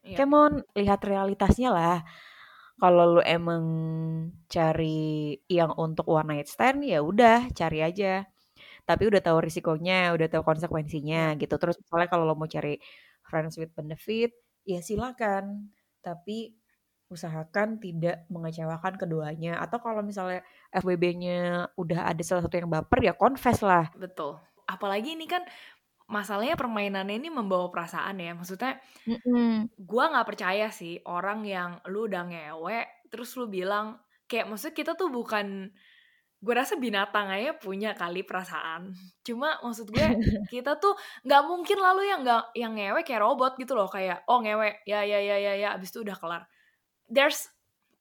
Iya. 0.00 0.16
Come 0.24 0.32
on, 0.36 0.52
lihat 0.72 1.00
realitasnya 1.04 1.68
lah. 1.72 1.98
Kalau 2.80 3.20
lu 3.20 3.22
emang 3.22 3.64
cari 4.48 5.36
yang 5.52 5.72
untuk 5.76 6.08
one 6.08 6.28
night 6.32 6.48
stand, 6.48 6.80
ya 6.84 7.04
udah 7.04 7.52
cari 7.52 7.84
aja. 7.84 8.24
Tapi 8.88 9.02
udah 9.06 9.20
tahu 9.20 9.38
risikonya, 9.44 10.16
udah 10.16 10.26
tahu 10.32 10.42
konsekuensinya 10.42 11.36
gitu. 11.36 11.54
Terus 11.60 11.76
misalnya 11.78 12.08
kalau 12.08 12.24
lo 12.24 12.34
mau 12.34 12.48
cari 12.48 12.80
friends 13.28 13.60
with 13.60 13.72
benefit, 13.76 14.32
ya 14.64 14.80
silakan. 14.80 15.70
Tapi 16.00 16.56
usahakan 17.12 17.76
tidak 17.84 18.24
mengecewakan 18.32 18.96
keduanya. 18.96 19.60
Atau 19.60 19.78
kalau 19.84 20.00
misalnya 20.00 20.40
FWB-nya 20.72 21.68
udah 21.76 22.08
ada 22.08 22.22
salah 22.24 22.42
satu 22.48 22.56
yang 22.56 22.72
baper, 22.72 23.04
ya 23.04 23.12
confess 23.12 23.60
lah. 23.60 23.92
betul 23.92 24.40
apalagi 24.70 25.18
ini 25.18 25.26
kan 25.26 25.42
masalahnya 26.10 26.58
permainannya 26.58 27.16
ini 27.22 27.30
membawa 27.30 27.70
perasaan 27.70 28.18
ya. 28.18 28.34
Maksudnya 28.34 28.82
Mm-mm. 29.06 29.70
gue 29.78 30.04
nggak 30.10 30.26
percaya 30.26 30.68
sih 30.74 30.98
orang 31.06 31.46
yang 31.46 31.78
lu 31.86 32.10
udah 32.10 32.26
ngewe 32.26 33.06
terus 33.06 33.34
lu 33.38 33.46
bilang 33.46 33.98
kayak 34.26 34.50
maksudnya 34.50 34.74
kita 34.74 34.92
tuh 34.98 35.10
bukan 35.10 35.70
gue 36.40 36.54
rasa 36.56 36.80
binatang 36.80 37.28
aja 37.30 37.54
punya 37.54 37.94
kali 37.94 38.26
perasaan. 38.26 38.90
Cuma 39.22 39.60
maksud 39.62 39.86
gue 39.88 40.02
kita 40.54 40.76
tuh 40.76 40.98
nggak 41.22 41.42
mungkin 41.46 41.78
lalu 41.78 42.10
yang 42.10 42.20
nggak 42.26 42.44
yang 42.58 42.72
ngewe 42.74 43.00
kayak 43.06 43.22
robot 43.22 43.54
gitu 43.56 43.78
loh. 43.78 43.86
Kayak 43.86 44.26
oh 44.26 44.42
ngewe 44.42 44.82
ya 44.84 45.06
ya 45.06 45.18
ya 45.22 45.36
ya 45.38 45.52
ya 45.54 45.68
abis 45.78 45.94
itu 45.94 46.02
udah 46.02 46.16
kelar. 46.18 46.42
There's 47.06 47.46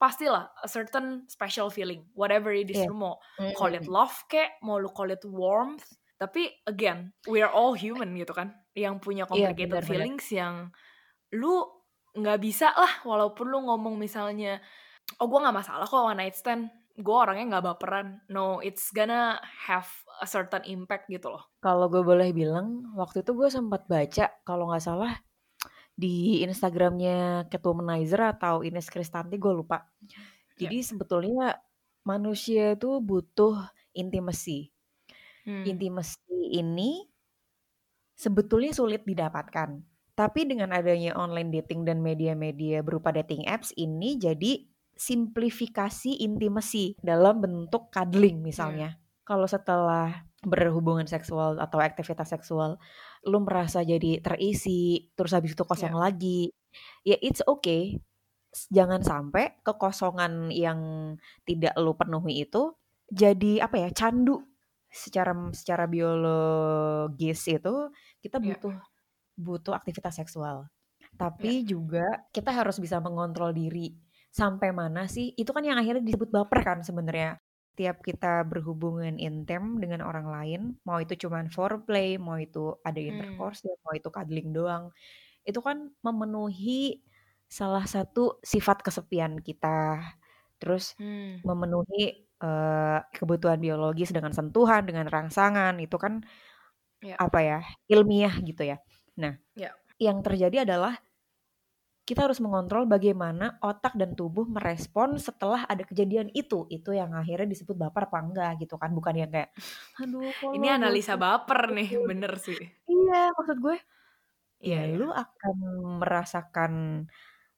pastilah 0.00 0.48
a 0.56 0.68
certain 0.70 1.28
special 1.28 1.68
feeling 1.68 2.08
whatever 2.16 2.48
it 2.56 2.72
is 2.72 2.80
Iya. 2.80 2.88
lu 2.88 2.96
mau 2.96 3.14
call 3.52 3.76
it 3.76 3.84
love 3.84 4.16
kayak 4.32 4.56
mau 4.64 4.80
lu 4.80 4.88
call 4.88 5.12
it 5.12 5.20
warmth 5.28 5.84
tapi 6.20 6.52
again 6.68 7.16
we 7.24 7.40
are 7.40 7.48
all 7.48 7.72
human 7.72 8.12
gitu 8.12 8.36
kan 8.36 8.52
yang 8.76 9.00
punya 9.00 9.24
Iya, 9.24 9.30
complicated 9.56 9.80
benar-benar. 9.80 9.88
feelings 9.88 10.26
yang 10.28 10.68
lu 11.32 11.64
nggak 12.12 12.38
bisa 12.44 12.74
lah 12.76 13.00
walaupun 13.08 13.48
lu 13.48 13.64
ngomong 13.64 13.96
misalnya 13.96 14.60
oh 15.16 15.26
gue 15.26 15.38
nggak 15.40 15.56
masalah 15.56 15.88
kok 15.88 16.04
one 16.04 16.20
night 16.20 16.36
stand 16.36 16.68
gue 17.00 17.16
orangnya 17.16 17.56
nggak 17.56 17.66
baperan 17.72 18.20
no 18.28 18.60
it's 18.60 18.92
gonna 18.92 19.40
have 19.64 19.88
a 20.20 20.26
certain 20.28 20.60
impact 20.68 21.08
gitu 21.08 21.32
loh 21.32 21.48
Kalau 21.64 21.88
gue 21.88 22.04
boleh 22.04 22.28
bilang, 22.36 22.92
waktu 22.92 23.24
itu 23.24 23.32
gue 23.32 23.48
sempat 23.48 23.88
baca 23.88 24.28
kalau 24.44 24.68
nggak 24.68 24.84
salah 24.84 25.16
di 25.96 26.40
Instagramnya 26.44 27.48
Ketumanizer 27.48 28.20
atau 28.36 28.64
Ines 28.64 28.88
Kristanti, 28.88 29.36
gue 29.36 29.52
lupa. 29.52 29.84
Jadi 30.56 30.80
sebetulnya 30.80 31.56
manusia 32.04 32.72
itu 32.72 33.00
butuh 33.00 33.68
intimacy. 33.92 34.72
Hmm. 35.50 35.66
Intimacy 35.66 36.54
ini 36.54 37.10
sebetulnya 38.14 38.70
sulit 38.70 39.02
didapatkan. 39.02 39.82
Tapi 40.14 40.40
dengan 40.46 40.70
adanya 40.70 41.16
online 41.18 41.50
dating 41.50 41.82
dan 41.88 41.98
media-media 42.04 42.84
berupa 42.86 43.10
dating 43.10 43.48
apps 43.50 43.74
ini 43.74 44.20
jadi 44.20 44.68
simplifikasi 45.00 46.20
intimacy 46.20 46.92
dalam 47.00 47.40
bentuk 47.40 47.88
cuddling 47.88 48.44
misalnya. 48.44 49.00
Kalau 49.24 49.48
setelah 49.48 50.28
berhubungan 50.44 51.08
seksual 51.08 51.56
atau 51.56 51.80
aktivitas 51.80 52.36
seksual, 52.36 52.76
lu 53.24 53.40
merasa 53.40 53.80
jadi 53.80 54.20
terisi, 54.20 55.08
terus 55.16 55.32
habis 55.32 55.56
itu 55.56 55.64
kosong 55.64 55.96
Yeah. 55.96 56.04
lagi, 56.04 56.40
ya 57.00 57.16
it's 57.24 57.40
okay. 57.48 57.96
Jangan 58.68 59.00
sampai 59.00 59.56
kekosongan 59.64 60.52
yang 60.52 60.80
tidak 61.48 61.72
lu 61.80 61.96
penuhi 61.96 62.44
itu 62.44 62.76
jadi 63.10 63.66
apa 63.66 63.86
ya 63.86 63.90
candu 63.94 64.49
secara 64.92 65.32
secara 65.54 65.84
biologis 65.90 67.40
itu 67.48 67.74
kita 68.22 68.38
Yeah. 68.42 68.56
butuh 68.60 68.74
butuh 69.38 69.74
aktivitas 69.78 70.18
seksual. 70.20 70.68
Tapi 71.18 71.64
juga 71.68 72.04
kita 72.34 72.50
harus 72.54 72.78
bisa 72.82 72.98
mengontrol 73.02 73.52
diri 73.54 73.96
sampai 74.32 74.70
mana 74.74 75.06
sih? 75.10 75.34
Itu 75.36 75.50
kan 75.56 75.64
yang 75.66 75.78
akhirnya 75.80 76.02
disebut 76.06 76.30
baper 76.32 76.60
kan 76.66 76.78
sebenarnya. 76.86 77.40
Tiap 77.78 78.02
kita 78.04 78.44
berhubungan 78.50 79.16
intim 79.20 79.80
dengan 79.80 80.02
orang 80.04 80.28
lain, 80.28 80.60
mau 80.86 80.98
itu 81.00 81.14
cuman 81.26 81.48
foreplay, 81.52 82.16
mau 82.20 82.36
itu 82.40 82.76
ada 82.84 83.00
Hmm. 83.08 83.08
intercourse, 83.10 83.64
dan 83.64 83.76
mau 83.86 83.94
itu 83.96 84.08
cuddling 84.12 84.50
doang, 84.52 84.84
itu 85.48 85.60
kan 85.64 85.90
memenuhi 86.06 87.02
salah 87.50 87.84
satu 87.88 88.40
sifat 88.44 88.82
kesepian 88.86 89.40
kita. 89.44 90.00
Terus 90.60 90.96
Hmm. 90.98 91.40
memenuhi 91.46 92.29
eh, 92.42 92.98
kebutuhan 93.16 93.60
biologis 93.62 94.10
dengan 94.16 94.32
sentuhan, 94.36 94.82
dengan 94.88 95.06
rangsangan, 95.08 95.76
itu 95.82 95.96
kan 96.00 96.24
Ya. 97.02 97.20
apa 97.20 97.38
ya 97.44 97.58
ilmiah 97.92 98.34
gitu 98.42 98.62
ya. 98.66 98.78
Nah, 99.20 99.36
Ya. 99.56 99.74
yang 100.00 100.20
terjadi 100.26 100.64
adalah 100.68 100.98
kita 102.08 102.26
harus 102.26 102.40
mengontrol 102.42 102.84
bagaimana 102.90 103.60
otak 103.62 103.94
dan 104.00 104.16
tubuh 104.18 104.42
merespon 104.48 105.14
setelah 105.20 105.62
ada 105.70 105.84
kejadian 105.86 106.28
itu. 106.34 106.66
Itu 106.72 106.90
yang 106.96 107.14
akhirnya 107.14 107.46
disebut 107.54 107.76
baper 107.78 108.10
apa 108.10 108.18
enggak 108.24 108.52
gitu 108.66 108.74
kan. 108.82 108.90
Bukan 108.96 109.14
yang 109.20 109.30
kayak, 109.30 109.50
aduh 110.02 110.30
kok 110.40 110.50
Ini 110.56 110.66
analisa 110.76 111.14
baper 111.22 111.60
nih, 111.76 111.88
gitu?" 111.90 111.98
bener 112.08 112.32
sih. 112.46 112.60
Iya, 112.90 113.16
maksud 113.38 113.58
gue, 113.64 113.76
Iya, 114.64 114.76
ya 114.76 114.80
iya. 114.90 114.98
lu 114.98 115.08
akan 115.12 115.56
merasakan 116.02 116.72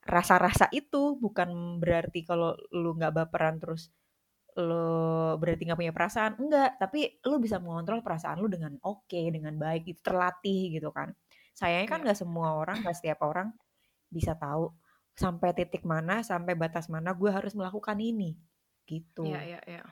rasa-rasa 0.07 0.67
itu. 0.77 1.17
Bukan 1.25 1.81
berarti 1.83 2.21
kalau 2.29 2.55
lu 2.75 2.97
nggak 2.99 3.15
baperan 3.19 3.57
terus 3.63 3.91
lo 4.59 5.37
berarti 5.41 5.65
nggak 5.65 5.81
punya 5.81 5.95
perasaan. 5.97 6.33
Enggak, 6.37 6.77
tapi 6.77 7.17
lu 7.25 7.41
bisa 7.41 7.57
mengontrol 7.57 8.05
perasaan 8.05 8.37
lu 8.41 8.49
dengan 8.53 8.77
oke, 8.85 9.21
dengan 9.33 9.57
baik, 9.57 9.89
itu 9.89 10.01
terlatih 10.05 10.77
gitu 10.77 10.93
kan. 10.93 11.13
Sayangnya 11.57 11.89
kan 11.89 12.01
Iya. 12.01 12.05
nggak 12.11 12.19
semua 12.21 12.49
orang, 12.61 12.77
nggak 12.85 12.97
setiap 12.97 13.25
orang 13.25 13.53
bisa 14.13 14.37
tahu 14.37 14.73
sampai 15.17 15.53
titik 15.57 15.85
mana, 15.85 16.21
sampai 16.25 16.53
batas 16.57 16.89
mana 16.93 17.13
gue 17.17 17.29
harus 17.33 17.57
melakukan 17.57 17.97
ini. 18.01 18.37
Gitu. 18.85 19.25
Iya, 19.25 19.41
iya, 19.57 19.61
iya. 19.65 19.85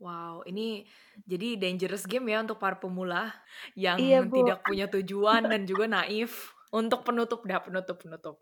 Wow, 0.00 0.42
ini 0.48 0.88
jadi 1.28 1.60
dangerous 1.60 2.08
game 2.08 2.32
ya 2.32 2.40
untuk 2.40 2.56
para 2.56 2.80
pemula 2.80 3.28
yang 3.76 4.00
Iya, 4.00 4.24
tidak 4.24 4.64
punya 4.64 4.86
tujuan 4.88 5.44
dan 5.44 5.68
juga 5.68 5.84
naif. 5.84 6.56
Untuk 6.72 7.02
penutup 7.04 7.44
dah, 7.44 7.60
penutup, 7.60 8.00
penutup. 8.00 8.36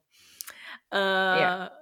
Iya. 0.93 1.73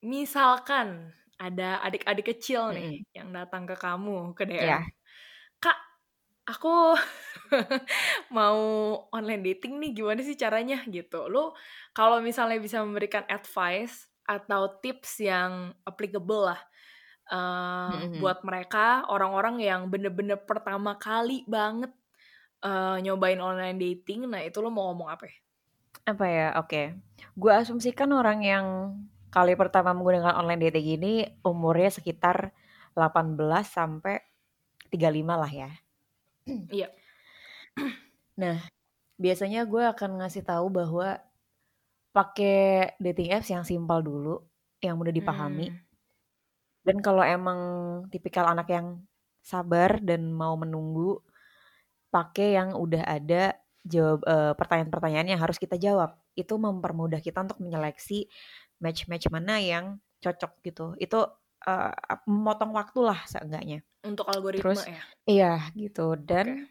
misalkan 0.00 1.12
ada 1.40 1.80
adik-adik 1.80 2.36
kecil 2.36 2.76
nih 2.76 3.00
Mm-mm. 3.00 3.16
yang 3.16 3.28
datang 3.32 3.64
ke 3.64 3.72
kamu 3.72 4.36
ke 4.36 4.44
DM. 4.44 4.60
Iya. 4.60 4.78
Kak, 5.56 5.78
aku 6.52 6.92
mau 8.36 8.60
online 9.08 9.40
dating 9.48 9.80
nih, 9.80 9.96
gimana 9.96 10.20
sih 10.20 10.36
caranya 10.36 10.84
gitu. 10.84 11.32
Lu 11.32 11.56
kalau 11.96 12.20
misalnya 12.20 12.60
bisa 12.60 12.84
memberikan 12.84 13.24
advice 13.24 14.12
atau 14.28 14.78
tips 14.84 15.24
yang 15.24 15.72
applicable 15.88 16.52
lah 16.52 16.60
eh, 17.32 17.90
Mm-mm. 18.04 18.20
buat 18.20 18.44
mereka 18.44 19.08
orang-orang 19.08 19.64
yang 19.64 19.88
bener-bener 19.88 20.38
pertama 20.44 21.00
kali 21.00 21.48
banget 21.48 21.90
eh, 22.60 22.96
nyobain 23.00 23.40
online 23.40 23.80
dating, 23.80 24.28
nah 24.28 24.44
itu 24.44 24.60
lo 24.60 24.68
mau 24.68 24.92
ngomong 24.92 25.08
apa 25.08 25.24
ya? 25.24 25.36
Apa 26.04 26.24
ya? 26.28 26.48
Oke. 26.60 27.00
Gue 27.32 27.52
asumsikan 27.56 28.12
orang 28.12 28.44
yang 28.44 28.66
kali 29.30 29.54
pertama 29.54 29.94
menggunakan 29.94 30.34
online 30.36 30.68
dating 30.68 30.88
ini 31.00 31.12
umurnya 31.46 31.90
sekitar 31.94 32.50
18 32.98 33.38
sampai 33.62 34.18
35 34.90 35.42
lah 35.42 35.50
ya. 35.50 35.70
Iya. 36.78 36.88
Nah, 38.40 38.56
biasanya 39.20 39.68
gue 39.68 39.84
akan 39.84 40.24
ngasih 40.24 40.40
tahu 40.48 40.72
bahwa 40.72 41.20
pakai 42.16 42.96
dating 42.96 43.36
apps 43.36 43.52
yang 43.52 43.68
simpel 43.68 44.00
dulu, 44.00 44.40
yang 44.80 44.96
mudah 44.96 45.12
dipahami. 45.12 45.68
Hmm. 45.68 45.80
Dan 46.80 47.04
kalau 47.04 47.20
emang 47.20 47.60
tipikal 48.08 48.48
anak 48.48 48.72
yang 48.72 49.04
sabar 49.44 50.00
dan 50.00 50.32
mau 50.32 50.56
menunggu, 50.56 51.20
pakai 52.08 52.56
yang 52.56 52.72
udah 52.72 53.04
ada 53.04 53.60
jawab 53.84 54.24
eh, 54.24 54.52
pertanyaan-pertanyaan 54.56 55.36
yang 55.36 55.40
harus 55.44 55.60
kita 55.60 55.76
jawab. 55.76 56.16
Itu 56.32 56.56
mempermudah 56.56 57.20
kita 57.20 57.44
untuk 57.44 57.60
menyeleksi 57.60 58.24
match-match 58.80 59.28
mana 59.30 59.60
yang 59.60 60.00
cocok 60.20 60.52
gitu. 60.64 60.86
Itu 60.96 61.24
eh, 61.64 61.92
memotong 62.26 62.72
waktu 62.74 63.00
lah 63.04 63.20
seenggaknya. 63.28 63.84
Untuk 64.04 64.26
algoritma 64.32 64.72
Terus 64.72 64.82
ya. 64.88 65.00
iya 65.28 65.52
gitu. 65.76 66.16
Dan 66.16 66.68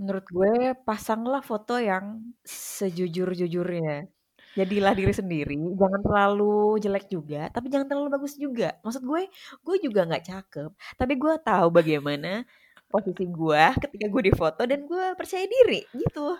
menurut 0.00 0.24
gue 0.32 0.72
pasanglah 0.86 1.44
foto 1.44 1.76
yang 1.76 2.24
sejujur-jujurnya. 2.46 4.08
Jadilah 4.50 4.98
diri 4.98 5.14
sendiri, 5.14 5.54
jangan 5.78 6.02
terlalu 6.02 6.74
jelek 6.82 7.06
juga, 7.06 7.46
tapi 7.54 7.70
jangan 7.70 7.86
terlalu 7.86 8.18
bagus 8.18 8.34
juga. 8.34 8.74
Maksud 8.82 9.06
gue, 9.06 9.30
gue 9.62 9.76
juga 9.78 10.02
nggak 10.10 10.26
cakep, 10.26 10.70
tapi 10.98 11.14
gue 11.14 11.34
tahu 11.38 11.70
bagaimana 11.70 12.42
posisi 12.90 13.30
gue 13.30 13.64
ketika 13.78 14.06
gue 14.10 14.22
difoto 14.26 14.66
dan 14.66 14.90
gue 14.90 15.14
percaya 15.14 15.46
diri 15.46 15.86
gitu. 15.94 16.34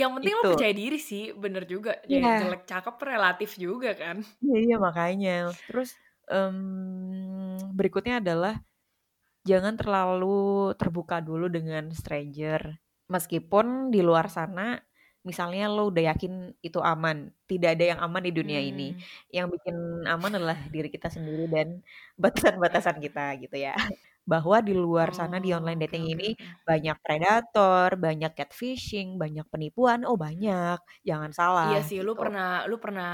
Yang 0.00 0.10
penting 0.20 0.34
lo 0.34 0.42
Itu. 0.42 0.50
percaya 0.54 0.74
diri 0.74 0.98
sih, 1.00 1.24
bener 1.32 1.64
juga. 1.64 1.98
Ya, 2.06 2.42
jelek 2.42 2.64
cakep 2.68 2.96
relatif 3.02 3.50
juga 3.56 3.94
kan. 3.96 4.22
Iya, 4.42 4.58
iya 4.62 4.76
makanya. 4.76 5.36
Terus 5.68 5.94
em, 6.30 6.58
berikutnya 7.72 8.20
adalah 8.22 8.60
jangan 9.46 9.78
terlalu 9.78 10.74
terbuka 10.74 11.22
dulu 11.22 11.46
dengan 11.46 11.90
stranger. 11.94 12.78
Meskipun 13.06 13.94
di 13.94 14.02
luar 14.02 14.26
sana, 14.26 14.82
misalnya 15.22 15.70
lo 15.70 15.90
udah 15.90 16.10
yakin 16.10 16.54
itu 16.62 16.82
aman, 16.82 17.30
tidak 17.46 17.78
ada 17.78 17.94
yang 17.94 18.00
aman 18.02 18.22
di 18.26 18.32
dunia 18.34 18.58
ini. 18.58 18.94
Hmm. 18.94 19.02
Yang 19.30 19.46
bikin 19.58 19.76
aman 20.06 20.32
adalah 20.34 20.58
diri 20.70 20.90
kita 20.90 21.10
sendiri 21.10 21.46
dan 21.46 21.82
batasan-batasan 22.18 22.98
kita 22.98 23.38
gitu 23.42 23.56
ya. 23.58 23.74
Bahwa 24.26 24.56
di 24.66 24.72
luar 24.74 25.08
sana 25.14 25.36
di 25.44 25.50
Oh, 25.58 25.58
online 25.58 25.80
dating 25.86 26.04
oke, 26.04 26.18
ini 26.18 26.28
banyak 26.68 26.96
predator, 27.04 27.88
banyak 27.98 28.32
catfishing, 28.38 29.08
banyak 29.22 29.46
penipuan. 29.52 30.02
Oh 30.08 30.18
banyak, 30.18 30.78
jangan 31.08 31.30
salah 31.34 31.66
Iya 31.66 31.78
sih, 31.88 31.98
lu 32.06 32.12
gitu. 32.14 32.20
pernah 32.20 32.46
lu 32.70 32.76
pernah 32.84 33.08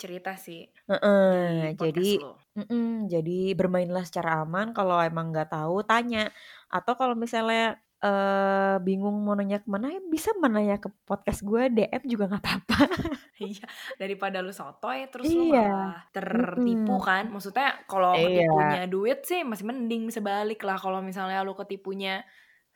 cerita 0.00 0.30
sih 0.44 0.58
Heeh, 0.88 1.74
di 1.78 1.82
jadi 1.82 2.22
lo. 2.22 2.32
mm-mm, 2.56 3.10
jadi 3.10 3.58
bermainlah 3.58 4.06
secara 4.06 4.46
aman. 4.46 4.70
Kalau 4.70 5.02
emang 5.02 5.34
nggak 5.34 5.50
tahu, 5.50 5.82
tanya. 5.82 6.30
Atau 6.70 6.94
kalau 6.94 7.14
misalnya 7.18 7.82
uh, 8.04 8.76
bingung 8.82 9.24
mau 9.24 9.32
nanya 9.36 9.62
ke 9.62 9.68
mana 9.68 9.92
ya 9.92 10.00
bisa 10.04 10.34
menanya 10.36 10.76
ke 10.76 10.88
podcast 11.08 11.40
gue 11.46 11.72
DM 11.72 12.02
juga 12.04 12.28
nggak 12.28 12.42
apa-apa 12.42 12.78
iya 13.48 13.64
daripada 13.96 14.40
lu 14.44 14.52
sotoy 14.52 15.08
terus 15.08 15.28
iya. 15.28 15.36
lu 15.38 15.44
malah 15.52 16.00
tertipu 16.12 16.94
Mm-mm. 16.96 17.06
kan 17.06 17.24
maksudnya 17.32 17.68
kalau 17.88 18.12
Iya. 18.16 18.44
ketipunya 18.44 18.84
duit 18.88 19.20
sih 19.24 19.40
masih 19.46 19.64
mending 19.68 20.08
bisa 20.08 20.20
balik 20.20 20.60
lah 20.64 20.76
kalau 20.76 21.00
misalnya 21.00 21.40
lu 21.40 21.56
ketipunya 21.56 22.24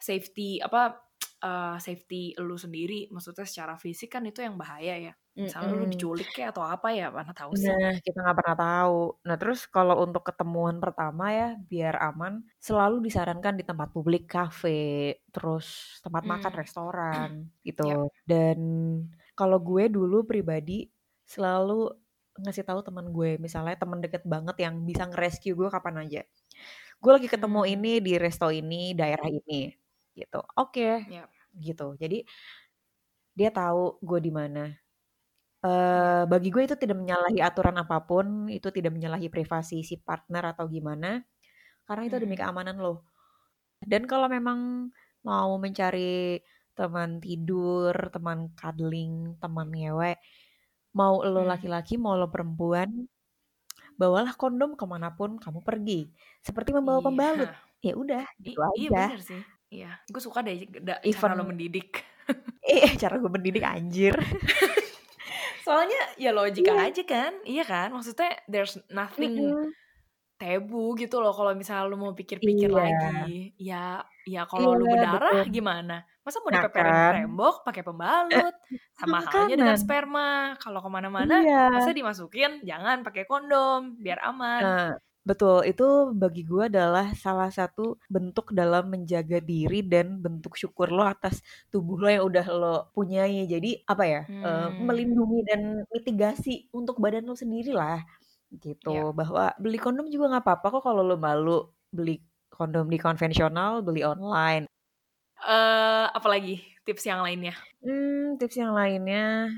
safety 0.00 0.62
apa 0.64 1.09
uh, 1.44 1.76
safety 1.80 2.34
lu 2.40 2.56
sendiri 2.60 3.08
maksudnya 3.14 3.44
secara 3.48 3.74
fisik 3.80 4.08
kan 4.14 4.22
itu 4.28 4.40
yang 4.46 4.56
bahaya 4.60 4.94
ya 5.10 5.12
misalnya 5.44 5.72
lu 5.78 5.84
Mm-mm. 5.84 5.90
diculik 5.90 6.28
kayak 6.34 6.52
atau 6.56 6.64
apa 6.66 6.88
ya 6.94 7.06
mana 7.12 7.32
tahu 7.36 7.54
sih 7.56 7.74
Nah, 7.74 7.98
kita 8.06 8.18
nggak 8.22 8.36
pernah 8.38 8.56
tahu. 8.62 8.96
Nah, 9.26 9.36
terus 9.40 9.60
kalau 9.66 9.98
untuk 10.06 10.22
ketemuan 10.22 10.78
pertama 10.78 11.34
ya, 11.34 11.46
biar 11.70 11.98
aman, 11.98 12.46
selalu 12.62 13.02
disarankan 13.10 13.58
di 13.58 13.64
tempat 13.66 13.90
publik, 13.90 14.30
kafe, 14.30 14.70
terus 15.34 15.98
tempat 16.06 16.22
makan, 16.30 16.52
Hmm. 16.52 16.60
restoran, 16.62 17.30
gitu. 17.66 17.82
Yap. 17.82 18.00
Dan 18.22 18.58
kalau 19.34 19.58
gue 19.58 19.90
dulu 19.90 20.22
pribadi 20.30 20.86
selalu 21.26 21.90
ngasih 22.38 22.62
tahu 22.62 22.80
teman 22.86 23.10
gue, 23.10 23.34
misalnya 23.42 23.74
teman 23.82 23.98
deket 23.98 24.22
banget 24.22 24.56
yang 24.62 24.86
bisa 24.86 25.02
nge-rescue 25.10 25.58
gue 25.58 25.66
kapan 25.74 26.06
aja. 26.06 26.22
Gue 27.02 27.10
lagi 27.16 27.28
ketemu 27.32 27.60
Hmm. 27.60 27.72
ini 27.72 27.88
di 28.04 28.12
resto 28.20 28.48
ini, 28.52 28.92
daerah 28.94 29.26
ini, 29.30 29.72
gitu. 30.20 30.40
Oke, 30.60 31.04
Yap. 31.06 31.30
gitu. 31.66 31.96
Jadi 32.02 32.24
dia 33.38 33.50
tahu 33.54 33.98
gue 34.02 34.20
di 34.26 34.32
mana. 34.32 34.64
Eh, 35.60 36.22
bagi 36.32 36.48
gue 36.54 36.62
itu 36.68 36.76
tidak 36.82 36.96
menyalahi 37.02 37.38
aturan 37.44 37.76
apa 37.82 37.98
pun, 38.08 38.26
itu 38.48 38.68
tidak 38.76 38.92
menyalahi 38.96 39.28
privasi 39.34 39.84
si 39.84 39.96
partner 40.00 40.56
atau 40.56 40.66
gimana, 40.72 41.20
karena 41.88 42.04
itu 42.08 42.16
demi 42.22 42.36
Mhm. 42.36 42.40
keamanan 42.40 42.76
lo. 42.84 43.04
Dan 43.84 44.04
kalau 44.10 44.28
memang 44.30 44.90
mau 45.26 45.50
mencari 45.64 46.40
teman 46.78 47.20
tidur, 47.24 47.94
teman 48.14 48.52
cuddling, 48.60 49.36
teman 49.42 49.68
ngewe, 49.74 50.12
mau 50.98 51.14
lo 51.24 51.42
Hmm. 51.42 51.50
laki-laki, 51.52 51.94
mau 52.00 52.14
lo 52.20 52.28
perempuan, 52.34 52.90
bawalah 54.00 54.34
kondom 54.40 54.70
ke 54.80 54.84
mana 54.92 55.08
pun 55.18 55.30
kamu 55.44 55.60
pergi, 55.68 56.10
seperti 56.46 56.70
membawa 56.76 57.00
Iya. 57.00 57.06
pembalut. 57.06 57.50
Ya 57.86 57.92
udah, 58.02 58.24
I- 58.48 58.56
gitu 58.56 58.60
iya 58.80 58.90
aja. 58.90 58.98
bener 58.98 59.18
sih 59.28 59.40
iya 59.70 59.96
gue 60.04 60.18
suka 60.18 60.42
deh 60.42 60.54
da- 60.76 60.98
cara 60.98 61.30
Even 61.30 61.30
lo 61.32 61.44
mendidik 61.44 62.02
eh 62.60 62.90
cara 63.00 63.16
gue 63.16 63.26
mendidik 63.28 63.62
anjir. 63.62 64.14
soalnya 65.60 66.00
ya 66.16 66.30
logika 66.30 66.72
Iya. 66.72 66.84
aja 66.84 67.02
kan 67.04 67.32
iya 67.44 67.62
kan 67.62 67.88
maksudnya 67.90 68.34
there's 68.46 68.74
nothing 68.88 69.38
Mm-mm. 69.38 69.70
tabu 70.34 70.96
gitu 70.96 71.20
loh 71.20 71.30
kalau 71.30 71.52
misalnya 71.52 71.84
lu 71.84 71.96
mau 71.96 72.10
pikir-pikir 72.10 72.66
Iya. 72.66 72.74
lagi 72.74 73.54
ya 73.56 73.86
ya 74.24 74.42
kalau 74.44 74.74
lu 74.74 74.84
Iya, 74.84 74.92
berdarah 74.98 75.32
betul. 75.38 75.52
gimana 75.52 75.96
masa 76.20 76.36
mau 76.38 76.48
Nah, 76.48 76.56
dipeperin 76.58 76.90
kan. 76.90 77.12
tembok 77.14 77.56
pakai 77.62 77.82
pembalut 77.82 78.54
sama 78.92 79.18
halnya 79.22 79.56
dengan 79.56 79.76
sperma 79.76 80.30
kalau 80.56 80.80
ke 80.80 80.90
mana-mana 80.90 81.34
Iya. 81.38 81.62
masa 81.70 81.92
dimasukin 81.92 82.60
jangan 82.62 83.00
pakai 83.00 83.24
kondom 83.24 83.94
biar 83.96 84.18
aman 84.24 84.62
Nah, 84.62 84.90
betul. 85.28 85.56
Itu 85.70 85.84
bagi 86.22 86.42
gue 86.50 86.62
adalah 86.70 87.06
salah 87.24 87.50
satu 87.52 87.96
bentuk 88.14 88.46
dalam 88.56 88.84
menjaga 88.92 89.38
diri 89.42 89.80
dan 89.92 90.06
bentuk 90.24 90.54
syukur 90.60 90.88
lo 90.96 91.02
atas 91.06 91.40
tubuh 91.72 91.96
lo 92.02 92.08
yang 92.14 92.24
udah 92.30 92.46
lo 92.60 92.74
punyai. 92.96 93.44
Jadi 93.48 93.68
apa 93.92 94.04
ya? 94.08 94.20
eh, 94.46 94.68
Hmm. 94.70 94.88
melindungi 94.88 95.38
dan 95.48 95.60
mitigasi 95.94 96.50
untuk 96.76 96.96
badan 97.04 97.24
lo 97.28 97.34
sendiri 97.38 97.70
lah. 97.76 98.00
Gitu. 98.64 98.88
Iya. 98.88 99.04
Bahwa 99.18 99.54
beli 99.62 99.78
kondom 99.82 100.06
juga 100.12 100.24
nggak 100.36 100.44
apa-apa 100.46 100.66
kok 100.78 100.82
kalau 100.88 101.02
lo 101.06 101.16
malu 101.20 101.70
beli 101.94 102.22
kondom 102.52 102.86
di 102.92 102.98
konvensional, 103.00 103.82
beli 103.86 104.02
online. 104.06 104.66
eh 105.40 106.04
apalagi 106.18 106.54
tips 106.84 107.04
yang 107.10 107.20
lainnya 107.24 107.54
Hmm, 107.84 108.36
tips 108.40 108.56
yang 108.60 108.72
lainnya 108.76 109.48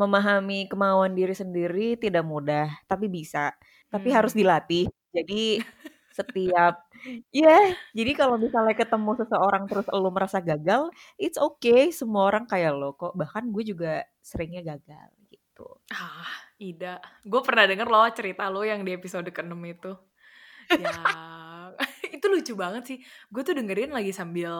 memahami 0.00 0.66
kemauan 0.72 1.12
diri 1.18 1.34
sendiri 1.36 2.00
tidak 2.00 2.24
mudah, 2.24 2.68
tapi 2.88 3.06
bisa. 3.12 3.52
Tapi 3.92 4.08
Hmm. 4.10 4.16
harus 4.18 4.32
dilatih. 4.32 4.88
Jadi 5.12 5.60
setiap 6.12 6.74
ya, 7.34 7.72
jadi 7.96 8.12
kalau 8.16 8.36
misalnya 8.40 8.74
ketemu 8.76 9.10
seseorang 9.24 9.64
terus 9.70 9.86
lo 9.92 10.10
merasa 10.12 10.38
gagal, 10.44 10.92
it's 11.20 11.38
okay. 11.40 11.92
Semua 11.92 12.28
orang 12.30 12.44
kayak 12.48 12.72
lo 12.76 12.96
kok. 12.96 13.12
Bahkan 13.16 13.52
gue 13.54 13.64
juga 13.76 14.04
seringnya 14.24 14.62
gagal 14.64 15.08
gitu. 15.32 15.68
Ah, 15.92 16.32
Ida. 16.60 17.00
Gue 17.24 17.40
pernah 17.44 17.64
denger 17.68 17.88
loh 17.88 18.08
cerita 18.14 18.48
lo 18.52 18.62
yang 18.64 18.82
di 18.86 18.92
episode 18.96 19.28
ke-6 19.32 19.60
itu. 19.68 19.92
Yang... 20.78 20.96
itu 22.16 22.26
lucu 22.32 22.54
banget 22.58 22.82
sih. 22.88 22.98
Gue 23.32 23.42
tuh 23.46 23.54
dengerin 23.58 23.92
lagi 23.94 24.12
sambil... 24.14 24.52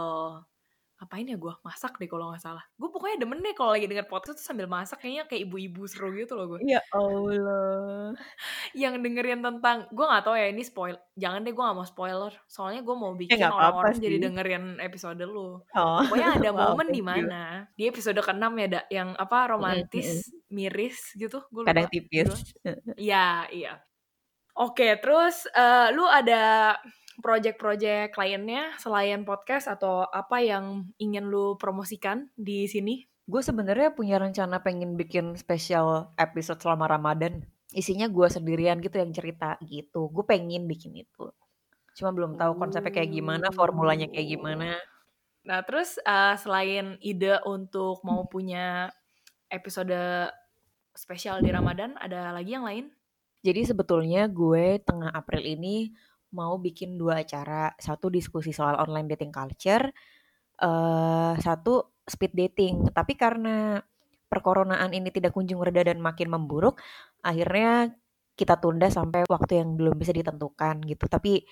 Apain 1.03 1.27
ya 1.27 1.35
gue? 1.35 1.51
Masak 1.67 1.99
deh 1.99 2.07
kalau 2.07 2.31
gak 2.31 2.47
salah. 2.47 2.63
Gue 2.79 2.87
pokoknya 2.95 3.27
demen 3.27 3.43
deh 3.43 3.51
kalau 3.59 3.75
lagi 3.75 3.91
denger 3.91 4.07
podcast 4.07 4.39
tuh 4.39 4.47
sambil 4.47 4.71
masak. 4.71 5.03
Kayaknya 5.03 5.27
kayak 5.27 5.43
ibu-ibu 5.51 5.83
seru 5.91 6.15
gitu 6.15 6.39
loh 6.39 6.47
gue. 6.55 6.63
Ya 6.63 6.79
Allah. 6.95 8.15
Yang 8.87 9.03
dengerin 9.03 9.43
tentang... 9.43 9.91
Gue 9.91 10.07
gak 10.07 10.23
tahu 10.23 10.39
ya 10.39 10.47
ini 10.55 10.63
spoil. 10.63 10.95
Jangan 11.19 11.43
deh 11.43 11.51
gue 11.51 11.65
gak 11.67 11.75
mau 11.75 11.83
spoiler. 11.83 12.31
Soalnya 12.47 12.87
gue 12.87 12.95
mau 12.95 13.19
bikin 13.19 13.35
nggak 13.35 13.51
apa-apa 13.51 13.83
orang-orang 13.83 13.99
jadi 13.99 14.17
dengerin 14.23 14.65
episode 14.79 15.25
lo. 15.27 15.67
Oh, 15.75 15.99
Pokoknya 16.07 16.29
ada 16.39 16.51
wow, 16.55 16.79
momen 16.79 16.87
thank 16.87 16.95
di 16.95 17.03
mana 17.03 17.43
di 17.75 17.85
episode 17.91 18.21
ke-6 18.23 18.47
ya, 18.63 18.69
Da, 18.71 18.81
yang 18.87 19.09
apa 19.19 19.39
romantis, 19.51 20.31
miris 20.55 21.19
gitu, 21.19 21.43
gue 21.51 21.67
Kadang 21.67 21.91
tipis. 21.91 22.31
judulnya. 22.31 22.95
Iya, 22.95 23.27
iya. 23.51 23.73
Oke, 24.53 25.01
terus 25.01 25.49
eh, 25.51 25.89
lu 25.97 26.05
ada 26.05 26.77
project-project 27.21 28.17
lainnya 28.17 28.73
selain 28.81 29.27
podcast 29.27 29.69
atau 29.69 30.09
apa 30.09 30.41
yang 30.41 30.89
ingin 30.97 31.29
lu 31.29 31.61
promosikan 31.61 32.33
di 32.39 32.65
sini? 32.65 33.05
Gue 33.29 33.45
sebenarnya 33.45 33.93
punya 33.93 34.17
rencana 34.17 34.65
pengen 34.65 34.97
bikin 34.97 35.37
spesial 35.37 36.15
episode 36.17 36.59
selama 36.63 36.89
Ramadan. 36.89 37.45
Isinya 37.73 38.09
gue 38.09 38.29
sendirian 38.29 38.81
gitu 38.81 38.97
yang 38.97 39.13
cerita 39.13 39.57
gitu. 39.65 40.09
Gue 40.09 40.25
pengen 40.25 40.65
bikin 40.65 40.97
itu. 40.97 41.33
Cuma 41.93 42.11
belum 42.13 42.41
tahu 42.41 42.57
konsepnya 42.57 42.93
kayak 42.93 43.13
gimana, 43.13 43.53
formulanya 43.53 44.09
kayak 44.09 44.29
gimana. 44.39 44.81
Nah, 45.45 45.61
terus 45.67 45.99
eh, 46.01 46.35
selain 46.39 46.97
ide 47.03 47.37
untuk 47.45 48.01
mau 48.07 48.25
punya 48.31 48.89
episode 49.53 50.31
spesial 50.97 51.41
di 51.45 51.53
Ramadan, 51.53 51.97
ada 52.01 52.33
lagi 52.33 52.57
yang 52.57 52.65
lain? 52.65 52.87
Jadi 53.43 53.67
sebetulnya 53.67 54.31
gue 54.31 54.79
tengah 54.87 55.11
April 55.11 55.43
ini 55.43 55.91
mau 56.35 56.57
bikin 56.61 56.97
dua 57.01 57.23
acara. 57.25 57.73
Satu 57.81 58.09
diskusi 58.13 58.51
soal 58.57 58.77
online 58.81 59.09
dating 59.17 59.33
culture, 59.35 59.85
eh 60.63 61.35
satu 61.47 61.73
speed 62.09 62.33
dating. 62.37 62.75
Tapi 62.97 63.13
karena 63.19 63.79
perkoronaan 64.31 64.93
ini 64.97 65.11
tidak 65.15 65.33
kunjung 65.37 65.61
reda 65.63 65.83
dan 65.93 66.01
makin 66.03 66.29
memburuk, 66.33 66.81
akhirnya 67.25 67.93
kita 68.39 68.57
tunda 68.63 68.89
sampai 68.91 69.25
waktu 69.29 69.61
yang 69.63 69.77
belum 69.79 69.95
bisa 70.01 70.13
ditentukan 70.17 70.83
gitu. 70.89 71.05
Tapi 71.11 71.45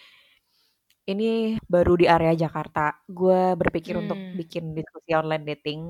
ini 1.11 1.57
baru 1.75 1.93
di 2.01 2.07
area 2.15 2.33
Jakarta. 2.45 2.81
Gue 3.19 3.57
berpikir 3.61 3.95
untuk 4.03 4.19
Hmm. 4.23 4.37
bikin 4.39 4.65
diskusi 4.77 5.11
online 5.17 5.45
dating. 5.51 5.81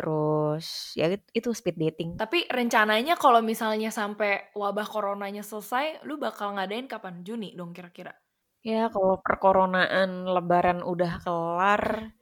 Terus 0.00 0.96
ya 0.96 1.12
it- 1.12 1.28
itu 1.36 1.52
speed 1.52 1.76
dating. 1.76 2.10
Tapi 2.16 2.48
rencananya 2.48 3.20
kalau 3.20 3.44
misalnya 3.44 3.92
sampai 3.92 4.48
wabah 4.56 4.88
coronanya 4.88 5.44
selesai, 5.44 6.00
lu 6.08 6.16
bakal 6.16 6.56
ngadain 6.56 6.88
kapan? 6.88 7.20
Juni 7.20 7.52
dong 7.52 7.76
kira-kira? 7.76 8.16
Ya 8.64 8.88
kalau 8.88 9.20
perkoronaan 9.20 10.24
lebaran 10.24 10.80
udah 10.80 11.20
kelar, 11.20 12.16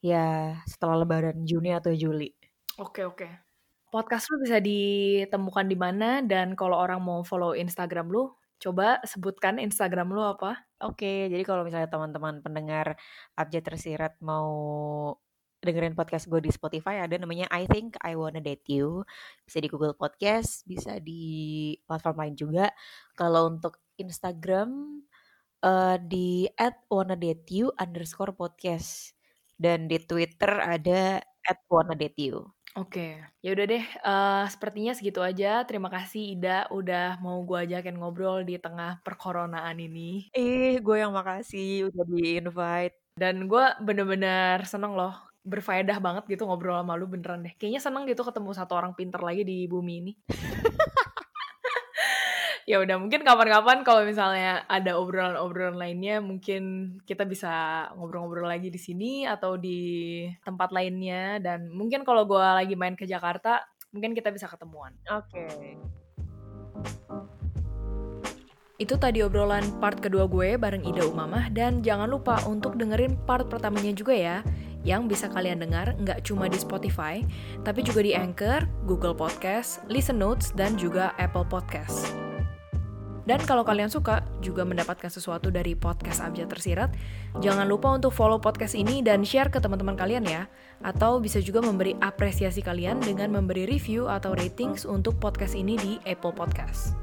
ya 0.00 0.56
setelah 0.64 1.04
lebaran 1.04 1.44
Juni 1.44 1.76
atau 1.76 1.92
Juli. 1.92 2.32
Oke, 2.80 3.04
oke. 3.04 3.28
Podcast 3.92 4.32
lu 4.32 4.40
bisa 4.40 4.56
ditemukan 4.56 5.68
di 5.68 5.76
mana 5.76 6.24
dan 6.24 6.56
kalau 6.56 6.80
orang 6.80 7.04
mau 7.04 7.20
follow 7.20 7.52
Instagram 7.52 8.08
lu, 8.08 8.32
coba 8.56 8.96
sebutkan 9.04 9.60
Instagram 9.60 10.08
lu 10.08 10.24
apa? 10.24 10.56
Oke, 10.80 11.28
jadi 11.28 11.44
kalau 11.44 11.68
misalnya 11.68 11.92
teman-teman 11.92 12.40
pendengar 12.40 12.96
Abjad 13.36 13.68
Tersirat 13.68 14.16
mau 14.24 14.48
dengerin 15.60 15.92
podcast 15.92 16.26
gue 16.26 16.40
di 16.40 16.50
Spotify 16.52 17.04
ada 17.04 17.16
namanya 17.20 17.46
I 17.52 17.68
Think 17.68 18.00
I 18.00 18.16
Wanna 18.16 18.40
Date 18.40 18.64
You. 18.72 19.04
Bisa 19.44 19.60
di 19.60 19.68
Google 19.68 19.94
Podcast, 19.96 20.64
bisa 20.64 20.96
di 21.00 21.76
platform 21.84 22.16
lain 22.16 22.34
juga. 22.36 22.66
Kalau 23.14 23.52
untuk 23.52 23.80
Instagram 24.00 25.00
eh, 25.64 25.96
di 26.00 26.48
@wannadateyu 26.88 27.76
underscore 27.76 28.32
podcast 28.32 29.12
dan 29.60 29.86
di 29.86 30.00
Twitter 30.00 30.48
ada 30.60 31.20
@wannadateyu. 31.68 32.40
Oke, 32.78 33.18
ya 33.42 33.48
udah 33.50 33.66
deh. 33.66 33.82
eh, 33.82 34.44
sepertinya 34.46 34.92
segitu 34.94 35.20
aja. 35.20 35.66
Terima 35.66 35.90
kasih 35.90 36.38
Ida 36.38 36.70
udah 36.70 37.18
mau 37.18 37.42
gue 37.42 37.58
ajakin 37.66 37.98
ngobrol 37.98 38.46
di 38.46 38.56
tengah 38.62 39.02
perkoronaan 39.02 39.76
ini. 39.82 40.30
Eh, 40.30 40.78
gue 40.78 40.96
yang 41.02 41.10
makasih 41.10 41.90
udah 41.90 42.04
di-invite. 42.06 42.94
Dan 43.18 43.50
gue 43.50 43.64
bener-bener 43.82 44.62
seneng 44.70 44.94
loh. 44.94 45.29
Berfaedah 45.42 45.98
banget 45.98 46.24
gitu 46.28 46.44
ngobrol 46.44 46.76
sama 46.76 46.96
lu 46.96 47.08
beneran 47.08 47.44
deh. 47.44 47.54
Kayaknya 47.56 47.80
seneng 47.80 48.04
gitu 48.08 48.22
ketemu 48.22 48.50
satu 48.52 48.76
orang 48.76 48.92
pinter 48.92 49.20
lagi 49.24 49.42
di 49.44 49.64
bumi 49.64 49.94
ini. 50.04 50.12
ya 52.70 52.78
udah 52.78 53.02
mungkin 53.02 53.26
kapan-kapan 53.26 53.82
kalau 53.82 54.06
misalnya 54.06 54.62
ada 54.70 54.94
obrolan-obrolan 54.94 55.74
lainnya 55.74 56.22
mungkin 56.22 56.94
kita 57.02 57.26
bisa 57.26 57.50
ngobrol-ngobrol 57.98 58.46
lagi 58.46 58.70
di 58.70 58.78
sini 58.78 59.26
atau 59.26 59.58
di 59.58 60.22
tempat 60.46 60.70
lainnya 60.70 61.42
dan 61.42 61.66
mungkin 61.74 62.06
kalau 62.06 62.30
gue 62.30 62.38
lagi 62.38 62.78
main 62.78 62.94
ke 62.94 63.10
Jakarta 63.10 63.66
mungkin 63.90 64.14
kita 64.14 64.30
bisa 64.30 64.46
ketemuan. 64.46 64.94
Oke. 65.10 65.50
Okay. 65.50 65.74
Itu 68.80 68.96
tadi 68.96 69.20
obrolan 69.20 69.76
part 69.76 70.00
kedua 70.00 70.24
gue 70.24 70.56
bareng 70.56 70.86
Ida 70.86 71.04
Umamah 71.04 71.52
dan 71.52 71.84
jangan 71.84 72.08
lupa 72.08 72.40
untuk 72.48 72.80
dengerin 72.80 73.18
part 73.28 73.50
pertamanya 73.50 73.92
juga 73.92 74.16
ya 74.16 74.46
yang 74.86 75.08
bisa 75.08 75.28
kalian 75.28 75.60
dengar 75.60 75.92
nggak 76.00 76.24
cuma 76.24 76.48
di 76.48 76.56
Spotify, 76.56 77.20
tapi 77.62 77.84
juga 77.84 78.00
di 78.00 78.16
Anchor, 78.16 78.64
Google 78.88 79.16
Podcast, 79.16 79.84
Listen 79.88 80.16
Notes, 80.16 80.52
dan 80.56 80.76
juga 80.80 81.12
Apple 81.20 81.44
Podcast. 81.48 82.20
Dan 83.28 83.38
kalau 83.46 83.62
kalian 83.62 83.86
suka 83.86 84.26
juga 84.42 84.66
mendapatkan 84.66 85.06
sesuatu 85.06 85.54
dari 85.54 85.78
podcast 85.78 86.18
Abjad 86.18 86.50
Tersirat, 86.50 86.90
jangan 87.38 87.68
lupa 87.70 87.92
untuk 87.94 88.10
follow 88.10 88.42
podcast 88.42 88.74
ini 88.74 89.06
dan 89.06 89.22
share 89.22 89.46
ke 89.52 89.62
teman-teman 89.62 89.94
kalian 89.94 90.26
ya. 90.26 90.50
Atau 90.82 91.22
bisa 91.22 91.38
juga 91.38 91.62
memberi 91.62 91.94
apresiasi 92.02 92.58
kalian 92.58 92.98
dengan 92.98 93.30
memberi 93.30 93.70
review 93.70 94.10
atau 94.10 94.34
ratings 94.34 94.82
untuk 94.88 95.20
podcast 95.22 95.54
ini 95.54 95.78
di 95.78 95.92
Apple 96.10 96.34
Podcast. 96.34 96.96